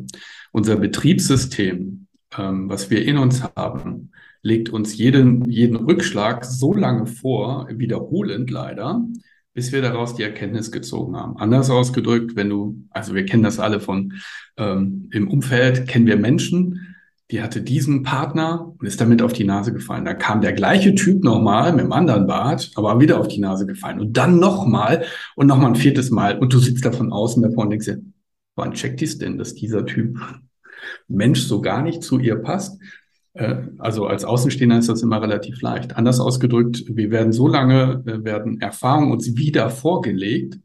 [0.51, 2.07] unser Betriebssystem,
[2.37, 4.11] ähm, was wir in uns haben,
[4.45, 9.03] legt uns jeden, jeden Rückschlag so lange vor, wiederholend leider,
[9.55, 11.39] bis wir daraus die Erkenntnis gezogen haben.
[11.39, 14.13] Anders ausgedrückt, wenn du, also wir kennen das alle von
[14.59, 16.95] ähm, im Umfeld, kennen wir Menschen,
[17.31, 20.05] die hatte diesen Partner und ist damit auf die Nase gefallen.
[20.05, 23.65] Da kam der gleiche Typ nochmal mit einem anderen Bart, aber wieder auf die Nase
[23.65, 23.99] gefallen.
[23.99, 26.39] Und dann nochmal und nochmal ein viertes Mal.
[26.39, 28.03] Und du sitzt da von außen davor und denkst dir,
[28.57, 30.19] wann checkt dies denn, dass dieser Typ
[31.09, 32.79] Mensch so gar nicht zu ihr passt?
[33.35, 35.97] Äh, also als Außenstehender ist das immer relativ leicht.
[35.97, 40.59] Anders ausgedrückt, wir werden so lange, äh, werden Erfahrungen uns wieder vorgelegt,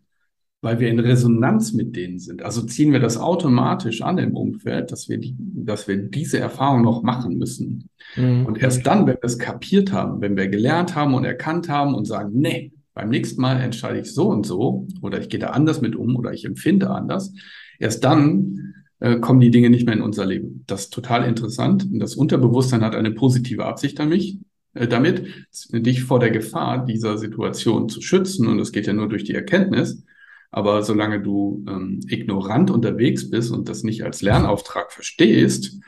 [0.62, 2.44] weil wir in Resonanz mit denen sind.
[2.44, 6.82] Also ziehen wir das automatisch an im Umfeld, dass wir, die, dass wir diese Erfahrung
[6.82, 7.90] noch machen müssen.
[8.16, 8.46] Mhm.
[8.46, 11.96] Und erst dann, wenn wir es kapiert haben, wenn wir gelernt haben und erkannt haben
[11.96, 15.52] und sagen, nee, beim nächsten Mal entscheide ich so und so oder ich gehe da
[15.52, 17.32] anders mit um oder ich empfinde anders,
[17.80, 20.64] erst dann äh, kommen die Dinge nicht mehr in unser Leben.
[20.68, 21.88] Das ist total interessant.
[21.92, 24.40] Das Unterbewusstsein hat eine positive Absicht an mich,
[24.74, 25.26] äh, damit,
[25.72, 28.48] dich vor der Gefahr dieser Situation zu schützen.
[28.48, 30.04] Und das geht ja nur durch die Erkenntnis.
[30.52, 35.80] Aber solange du ähm, ignorant unterwegs bist und das nicht als Lernauftrag verstehst,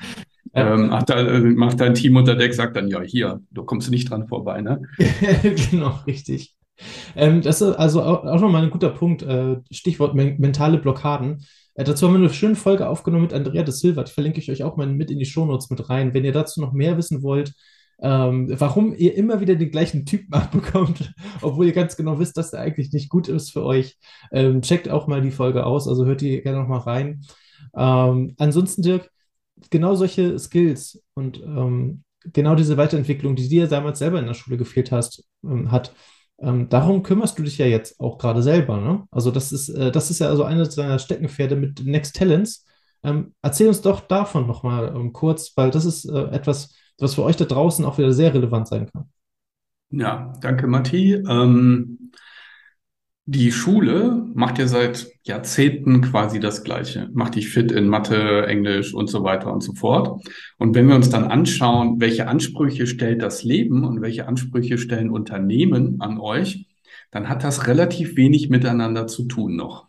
[0.53, 3.89] ähm, macht, da, äh, macht dein Team unter Deck, sagt dann, ja, hier, du kommst
[3.89, 4.81] nicht dran vorbei, ne?
[5.71, 6.55] genau, richtig.
[7.15, 9.23] Ähm, das ist also auch, auch nochmal ein guter Punkt.
[9.23, 11.45] Äh, Stichwort men mentale Blockaden.
[11.83, 14.03] Dazu haben wir eine schöne Folge aufgenommen mit Andrea de Silva.
[14.03, 16.13] Die verlinke ich euch auch mal mit in die Shownotes mit rein.
[16.13, 17.53] Wenn ihr dazu noch mehr wissen wollt,
[18.01, 22.51] ähm, warum ihr immer wieder den gleichen Typen abbekommt, obwohl ihr ganz genau wisst, dass
[22.51, 23.97] der eigentlich nicht gut ist für euch,
[24.31, 25.87] ähm, checkt auch mal die Folge aus.
[25.87, 27.21] Also hört die gerne noch mal rein.
[27.75, 29.09] Ähm, ansonsten, Dirk,
[29.69, 32.03] genau solche Skills und ähm,
[32.33, 35.93] genau diese Weiterentwicklung, die dir damals selber in der Schule gefehlt hast, ähm, hat,
[36.41, 38.77] ähm, darum kümmerst du dich ja jetzt auch gerade selber.
[38.81, 39.07] Ne?
[39.11, 42.65] Also das ist, äh, das ist ja also eines deiner Steckenpferde mit Next Talents.
[43.03, 47.23] Ähm, erzähl uns doch davon nochmal ähm, kurz, weil das ist äh, etwas, was für
[47.23, 49.09] euch da draußen auch wieder sehr relevant sein kann.
[49.91, 51.13] Ja, danke, Matti.
[51.13, 52.11] Ähm,
[53.31, 58.93] die Schule macht ja seit Jahrzehnten quasi das Gleiche, macht dich fit in Mathe, Englisch
[58.93, 60.21] und so weiter und so fort.
[60.57, 65.09] Und wenn wir uns dann anschauen, welche Ansprüche stellt das Leben und welche Ansprüche stellen
[65.09, 66.65] Unternehmen an euch,
[67.11, 69.87] dann hat das relativ wenig miteinander zu tun noch.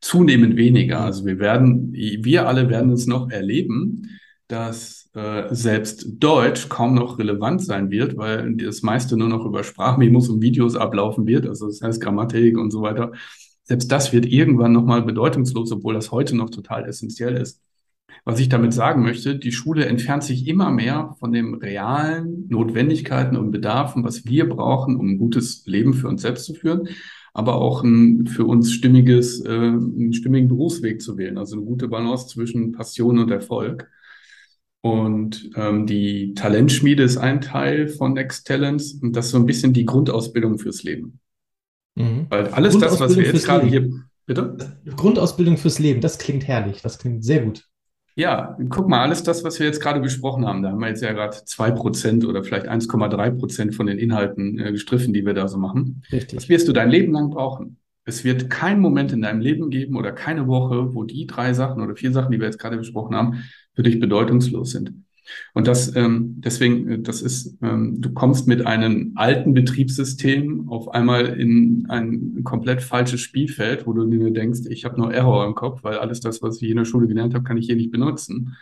[0.00, 1.00] Zunehmend weniger.
[1.00, 4.08] Also wir werden, wir alle werden es noch erleben,
[4.48, 9.64] dass äh, selbst Deutsch kaum noch relevant sein wird, weil das meiste nur noch über
[9.64, 13.12] Sprachmemos und Videos ablaufen wird, also das heißt Grammatik und so weiter.
[13.64, 17.60] Selbst das wird irgendwann nochmal bedeutungslos, obwohl das heute noch total essentiell ist.
[18.24, 23.36] Was ich damit sagen möchte, die Schule entfernt sich immer mehr von den realen Notwendigkeiten
[23.36, 26.88] und Bedarfen, was wir brauchen, um ein gutes Leben für uns selbst zu führen,
[27.32, 31.38] aber auch ein für uns stimmiges, äh, einen stimmigen Berufsweg zu wählen.
[31.38, 33.88] Also eine gute Balance zwischen Passion und Erfolg.
[34.82, 39.46] Und ähm, die Talentschmiede ist ein Teil von Next Talents und das ist so ein
[39.46, 41.20] bisschen die Grundausbildung fürs Leben.
[41.96, 42.26] Mhm.
[42.30, 43.90] Weil alles das, was wir jetzt gerade hier,
[44.24, 44.78] bitte?
[44.96, 47.66] Grundausbildung fürs Leben, das klingt herrlich, das klingt sehr gut.
[48.16, 51.02] Ja, guck mal, alles das, was wir jetzt gerade besprochen haben, da haben wir jetzt
[51.02, 55.34] ja gerade zwei Prozent oder vielleicht 1,3 Prozent von den Inhalten äh, gestriffen, die wir
[55.34, 56.02] da so machen.
[56.10, 56.38] Richtig.
[56.38, 57.76] Das wirst du dein Leben lang brauchen.
[58.04, 61.82] Es wird keinen Moment in deinem Leben geben oder keine Woche, wo die drei Sachen
[61.82, 63.44] oder vier Sachen, die wir jetzt gerade besprochen haben,
[63.74, 64.92] für dich bedeutungslos sind.
[65.54, 70.88] Und das ähm, deswegen, äh, das ist, ähm, du kommst mit einem alten Betriebssystem auf
[70.88, 75.54] einmal in ein komplett falsches Spielfeld, wo du dir denkst, ich habe nur Error im
[75.54, 77.90] Kopf, weil alles das, was ich in der Schule gelernt habe, kann ich hier nicht
[77.90, 78.56] benutzen.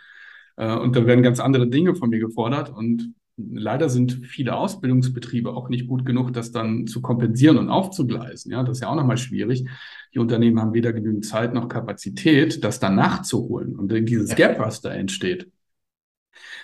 [0.57, 2.69] Äh, und da werden ganz andere Dinge von mir gefordert.
[2.69, 3.13] Und
[3.51, 8.51] leider sind viele Ausbildungsbetriebe auch nicht gut genug, das dann zu kompensieren und aufzugleisen.
[8.51, 9.65] Ja, das ist ja auch nochmal schwierig.
[10.13, 13.75] Die Unternehmen haben weder genügend Zeit noch Kapazität, das dann nachzuholen.
[13.75, 15.51] Und dieses Gap, was da entsteht,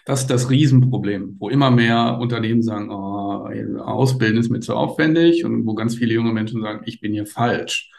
[0.06, 3.48] das ist das Riesenproblem, wo immer mehr Unternehmen sagen, oh,
[3.80, 7.26] Ausbilden ist mir zu aufwendig und wo ganz viele junge Menschen sagen, ich bin hier
[7.26, 7.92] falsch.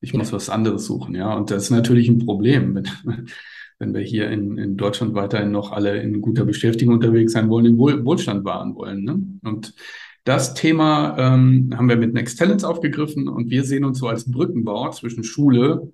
[0.00, 1.34] Ich muss was anderes suchen, ja.
[1.34, 3.28] Und das ist natürlich ein Problem, wenn,
[3.78, 7.64] wenn wir hier in, in Deutschland weiterhin noch alle in guter Beschäftigung unterwegs sein wollen,
[7.64, 9.04] den Wohl, Wohlstand wahren wollen.
[9.04, 9.22] Ne?
[9.42, 9.74] Und
[10.24, 14.30] das Thema ähm, haben wir mit Next Talents aufgegriffen und wir sehen uns so als
[14.30, 15.92] Brückenbauer zwischen Schule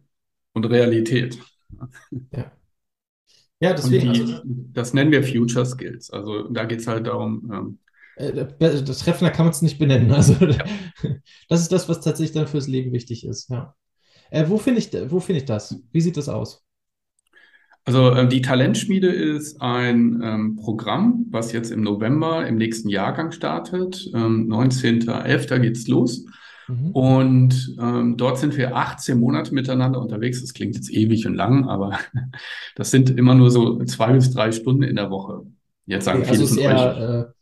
[0.54, 1.38] und Realität.
[2.32, 2.52] Ja.
[3.60, 4.12] Ja, deswegen.
[4.12, 6.10] Die, also, das nennen wir Future Skills.
[6.10, 7.50] Also da geht es halt darum.
[7.52, 7.78] Ähm,
[8.16, 10.10] äh, das Treffender kann man es nicht benennen.
[10.10, 10.64] Also ja.
[11.48, 13.50] das ist das, was tatsächlich dann fürs Leben wichtig ist.
[13.50, 13.74] Ja.
[14.30, 15.80] Äh, wo finde ich, wo finde ich das?
[15.92, 16.63] Wie sieht das aus?
[17.84, 23.30] Also äh, die Talentschmiede ist ein ähm, Programm, was jetzt im November im nächsten Jahrgang
[23.30, 24.10] startet.
[24.14, 25.58] Ähm, 19.11.
[25.60, 26.24] geht's los.
[26.66, 26.90] Mhm.
[26.92, 30.40] Und ähm, dort sind wir 18 Monate miteinander unterwegs.
[30.40, 31.98] Das klingt jetzt ewig und lang, aber
[32.74, 35.42] das sind immer nur so zwei bis drei Stunden in der Woche.
[35.86, 37.26] Jetzt sagen okay, viele also von euch.
[37.26, 37.33] Äh,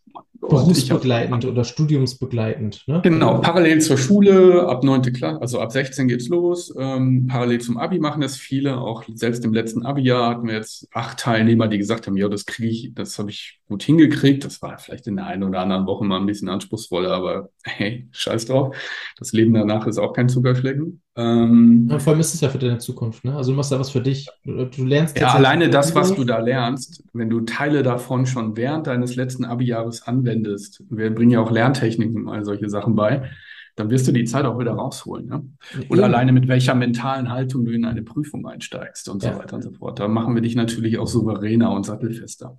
[0.48, 2.82] Berufsbegleitend oder studiumsbegleitend.
[2.88, 3.00] Ne?
[3.02, 5.12] Genau, parallel zur Schule, ab 9.
[5.12, 6.74] Klasse, also ab 16 geht's los.
[6.76, 8.78] Ähm, parallel zum Abi machen das viele.
[8.78, 12.44] Auch selbst im letzten Abi-Jahr hatten wir jetzt acht Teilnehmer, die gesagt haben, ja, das
[12.44, 14.44] kriege ich, das habe ich gut hingekriegt.
[14.44, 18.08] Das war vielleicht in der einen oder anderen Woche mal ein bisschen anspruchsvoller, aber hey,
[18.12, 18.76] scheiß drauf.
[19.18, 21.00] Das Leben danach ist auch kein Zuckerschlecken.
[21.14, 23.36] Ähm, ja, vor allem ist es ja für deine Zukunft, ne?
[23.36, 24.28] Also du machst da was für dich.
[24.44, 28.56] Du, du lernst Ja, alleine das, was du da lernst, wenn du Teile davon schon
[28.56, 33.30] während deines letzten Abi-Jahres anwendest, wir bringen ja auch Lerntechniken, all solche Sachen bei,
[33.76, 35.26] dann wirst du die Zeit auch wieder rausholen.
[35.26, 35.44] Ne?
[35.88, 36.14] Oder Eben.
[36.14, 39.32] alleine mit welcher mentalen Haltung du in eine Prüfung einsteigst und ja.
[39.32, 39.98] so weiter und so fort.
[39.98, 42.58] Da machen wir dich natürlich auch souveräner und sattelfester.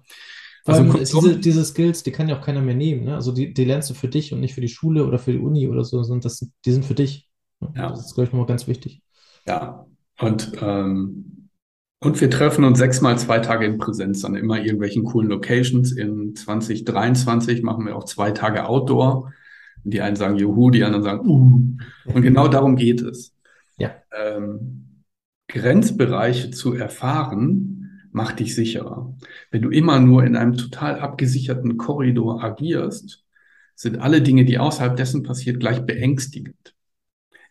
[0.66, 3.04] Also diese, diese Skills, die kann ja auch keiner mehr nehmen.
[3.04, 3.16] Ne?
[3.16, 5.40] Also die, die lernst du für dich und nicht für die Schule oder für die
[5.40, 7.30] Uni oder so, sondern das, die sind für dich.
[7.76, 7.90] Ja.
[7.90, 9.02] Das ist, glaube ich, nochmal ganz wichtig.
[9.46, 9.86] Ja,
[10.20, 11.50] und, ähm,
[12.00, 15.92] und wir treffen uns sechsmal zwei Tage in Präsenz an immer irgendwelchen coolen Locations.
[15.92, 19.32] In 2023 machen wir auch zwei Tage Outdoor.
[19.84, 21.62] Die einen sagen Juhu, die anderen sagen Uh.
[22.14, 23.36] Und genau darum geht es.
[23.78, 23.92] Ja.
[24.18, 25.04] Ähm,
[25.48, 27.73] Grenzbereiche zu erfahren,
[28.14, 29.16] macht dich sicherer.
[29.52, 33.24] Wenn du immer nur in einem total abgesicherten Korridor agierst,
[33.76, 36.76] sind alle Dinge, die außerhalb dessen passiert, gleich beängstigend.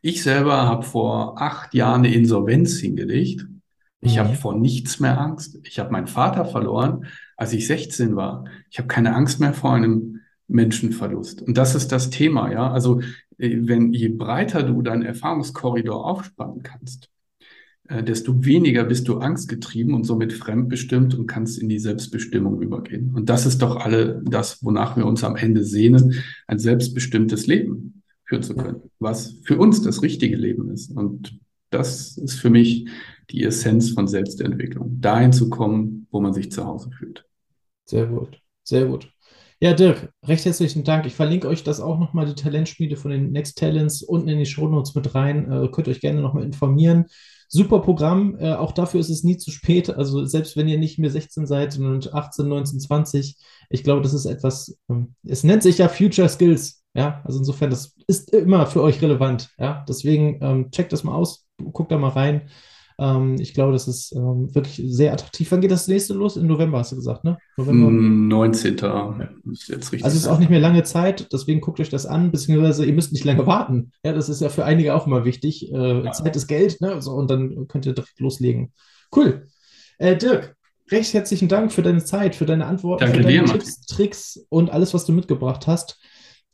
[0.00, 3.46] Ich selber habe vor acht Jahren eine Insolvenz hingelegt.
[4.00, 4.18] Ich mhm.
[4.20, 5.58] habe vor nichts mehr Angst.
[5.64, 7.06] Ich habe meinen Vater verloren,
[7.36, 8.44] als ich 16 war.
[8.70, 11.42] Ich habe keine Angst mehr vor einem Menschenverlust.
[11.42, 12.70] Und das ist das Thema, ja.
[12.70, 13.00] Also
[13.38, 17.11] äh, wenn je breiter du deinen Erfahrungskorridor aufspannen kannst,
[17.88, 23.12] äh, desto weniger bist du angstgetrieben und somit fremdbestimmt und kannst in die Selbstbestimmung übergehen.
[23.14, 28.02] Und das ist doch alle das, wonach wir uns am Ende sehnen, ein selbstbestimmtes Leben
[28.24, 30.90] führen zu können, was für uns das richtige Leben ist.
[30.96, 31.38] Und
[31.70, 32.88] das ist für mich
[33.30, 37.24] die Essenz von Selbstentwicklung, dahin zu kommen, wo man sich zu Hause fühlt.
[37.86, 39.08] Sehr gut, sehr gut.
[39.60, 41.06] Ja, Dirk, recht herzlichen Dank.
[41.06, 44.46] Ich verlinke euch das auch nochmal, die Talentspiele von den Next Talents, unten in die
[44.46, 45.50] Show Notes mit rein.
[45.50, 47.06] Äh, könnt euch gerne nochmal informieren.
[47.54, 49.90] Super Programm, äh, auch dafür ist es nie zu spät.
[49.90, 53.36] Also selbst wenn ihr nicht mehr 16 seid, sondern 18, 19, 20,
[53.68, 56.82] ich glaube, das ist etwas, ähm, es nennt sich ja Future Skills.
[56.94, 59.50] Ja, also insofern, das ist immer für euch relevant.
[59.58, 62.48] Ja, deswegen ähm, checkt das mal aus, guckt da mal rein.
[63.02, 65.50] Ähm, ich glaube, das ist ähm, wirklich sehr attraktiv.
[65.50, 66.36] Wann geht das nächste los?
[66.36, 67.36] Im November hast du gesagt, ne?
[67.56, 67.90] November.
[67.90, 68.76] 19.
[68.78, 69.18] Ja.
[69.50, 72.06] Ist jetzt richtig also es ist auch nicht mehr lange Zeit, deswegen guckt euch das
[72.06, 73.90] an, beziehungsweise ihr müsst nicht lange warten.
[74.04, 75.72] Ja, das ist ja für einige auch immer wichtig.
[75.72, 76.12] Äh, ja.
[76.12, 77.02] Zeit ist Geld, ne?
[77.02, 78.72] So, und dann könnt ihr direkt loslegen.
[79.14, 79.48] Cool.
[79.98, 80.54] Äh, Dirk,
[80.92, 84.46] recht herzlichen Dank für deine Zeit, für deine Antworten, Danke für deine dir, Tipps, Tricks
[84.48, 85.98] und alles, was du mitgebracht hast.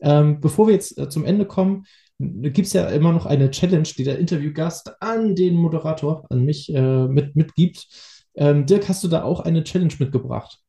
[0.00, 1.84] Ähm, bevor wir jetzt äh, zum Ende kommen,
[2.18, 6.72] gibt es ja immer noch eine Challenge, die der Interviewgast an den Moderator, an mich
[6.74, 7.86] äh, mit, mitgibt.
[8.34, 10.60] Ähm, Dirk, hast du da auch eine Challenge mitgebracht?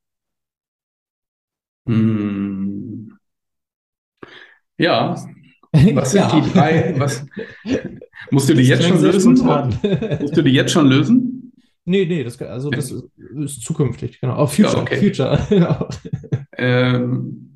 [1.87, 3.17] Hm.
[4.77, 5.15] Ja.
[5.71, 6.39] Was sind ja.
[6.39, 6.95] die drei?
[6.97, 7.25] Was,
[8.31, 9.33] musst du die jetzt schon lösen?
[10.19, 11.53] musst du die jetzt schon lösen?
[11.85, 14.35] Nee, nee, das, also das ist, zukünftig, genau.
[14.35, 14.75] Auf Future.
[14.75, 14.97] Ja, okay.
[14.97, 15.45] Future.
[15.49, 15.89] genau.
[16.57, 17.48] ähm,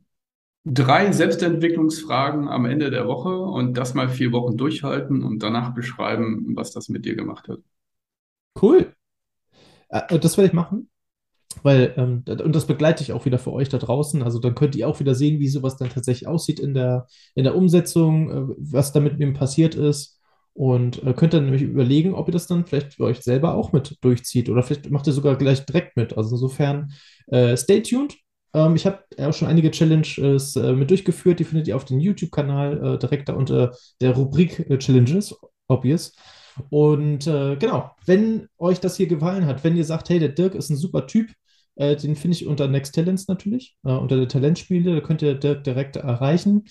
[0.66, 6.56] drei Selbstentwicklungsfragen am Ende der Woche und das mal vier Wochen durchhalten und danach beschreiben,
[6.56, 7.60] was das mit dir gemacht hat.
[8.62, 8.94] Cool.
[9.90, 10.90] Äh, das werde ich machen.
[11.62, 14.24] Weil, ähm, und das begleite ich auch wieder für euch da draußen.
[14.24, 17.44] Also dann könnt ihr auch wieder sehen, wie sowas dann tatsächlich aussieht in der, in
[17.44, 20.20] der Umsetzung, äh, was da mit mir passiert ist.
[20.54, 23.72] Und äh, könnt dann nämlich überlegen, ob ihr das dann vielleicht für euch selber auch
[23.72, 24.50] mit durchzieht.
[24.50, 26.18] Oder vielleicht macht ihr sogar gleich direkt mit.
[26.18, 26.92] Also insofern,
[27.28, 28.16] äh, stay tuned.
[28.54, 31.40] Ähm, ich habe auch schon einige Challenges äh, mit durchgeführt.
[31.40, 35.36] Die findet ihr auf dem YouTube-Kanal äh, direkt da unter der Rubrik äh, Challenges,
[35.68, 36.16] obvious.
[36.70, 40.54] Und äh, genau, wenn euch das hier gefallen hat, wenn ihr sagt, hey, der Dirk
[40.56, 41.32] ist ein super Typ,
[41.76, 45.34] äh, den finde ich unter Next Talents natürlich, äh, unter der Talentspiele, da könnt ihr
[45.34, 46.66] Dirk direkt erreichen.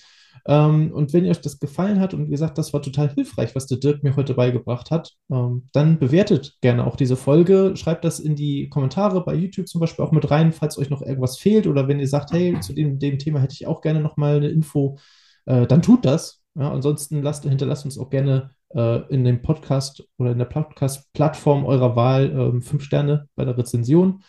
[0.45, 3.67] Ähm, und wenn euch das gefallen hat und wie gesagt, das war total hilfreich, was
[3.67, 7.73] der Dirk mir heute beigebracht hat, ähm, dann bewertet gerne auch diese Folge.
[7.75, 11.01] Schreibt das in die Kommentare bei YouTube zum Beispiel auch mit rein, falls euch noch
[11.01, 14.01] irgendwas fehlt oder wenn ihr sagt, hey, zu dem, dem Thema hätte ich auch gerne
[14.01, 14.97] nochmal eine Info,
[15.45, 16.41] äh, dann tut das.
[16.55, 21.65] Ja, ansonsten lasst, hinterlasst uns auch gerne äh, in dem Podcast oder in der Podcast-Plattform
[21.65, 24.23] eurer Wahl äh, fünf Sterne bei der Rezension.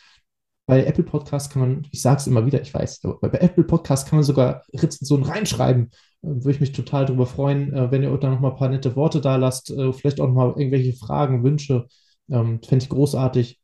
[0.66, 4.08] Bei Apple Podcasts kann man, ich sage es immer wieder, ich weiß, bei Apple Podcasts
[4.08, 5.90] kann man sogar Rezensionen reinschreiben.
[6.22, 8.68] Äh, würde ich mich total darüber freuen, äh, wenn ihr da noch mal ein paar
[8.70, 11.86] nette Worte da lasst, äh, vielleicht auch noch mal irgendwelche Fragen, Wünsche.
[12.30, 13.60] Ähm, Fände ich großartig.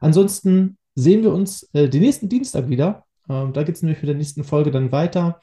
[0.00, 3.04] Ansonsten sehen wir uns den nächsten Dienstag wieder.
[3.28, 5.40] Ähm, da geht es nämlich mit der nächsten Folge dann weiter.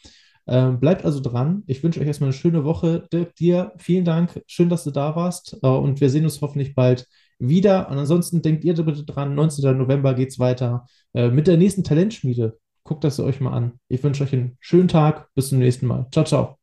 [0.48, 1.64] Ähm, bleibt also dran.
[1.68, 3.08] Ich wünsche euch erstmal eine schöne Woche.
[3.14, 4.42] Dirk, dir vielen Dank.
[4.48, 5.54] Schön, dass du da warst.
[5.62, 7.08] Und wir sehen uns hoffentlich bald
[7.40, 7.90] wieder.
[7.90, 9.78] Und ansonsten denkt ihr bitte dran, 19.
[9.78, 12.58] November geht es weiter äh, mit der nächsten Talentschmiede.
[12.84, 13.80] Guckt das euch mal an.
[13.90, 15.30] Ich wünsche euch einen schönen Tag.
[15.36, 16.08] Bis zum nächsten Mal.
[16.12, 16.58] Ciao, ciao.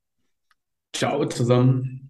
[0.94, 2.03] Ciao zusammen.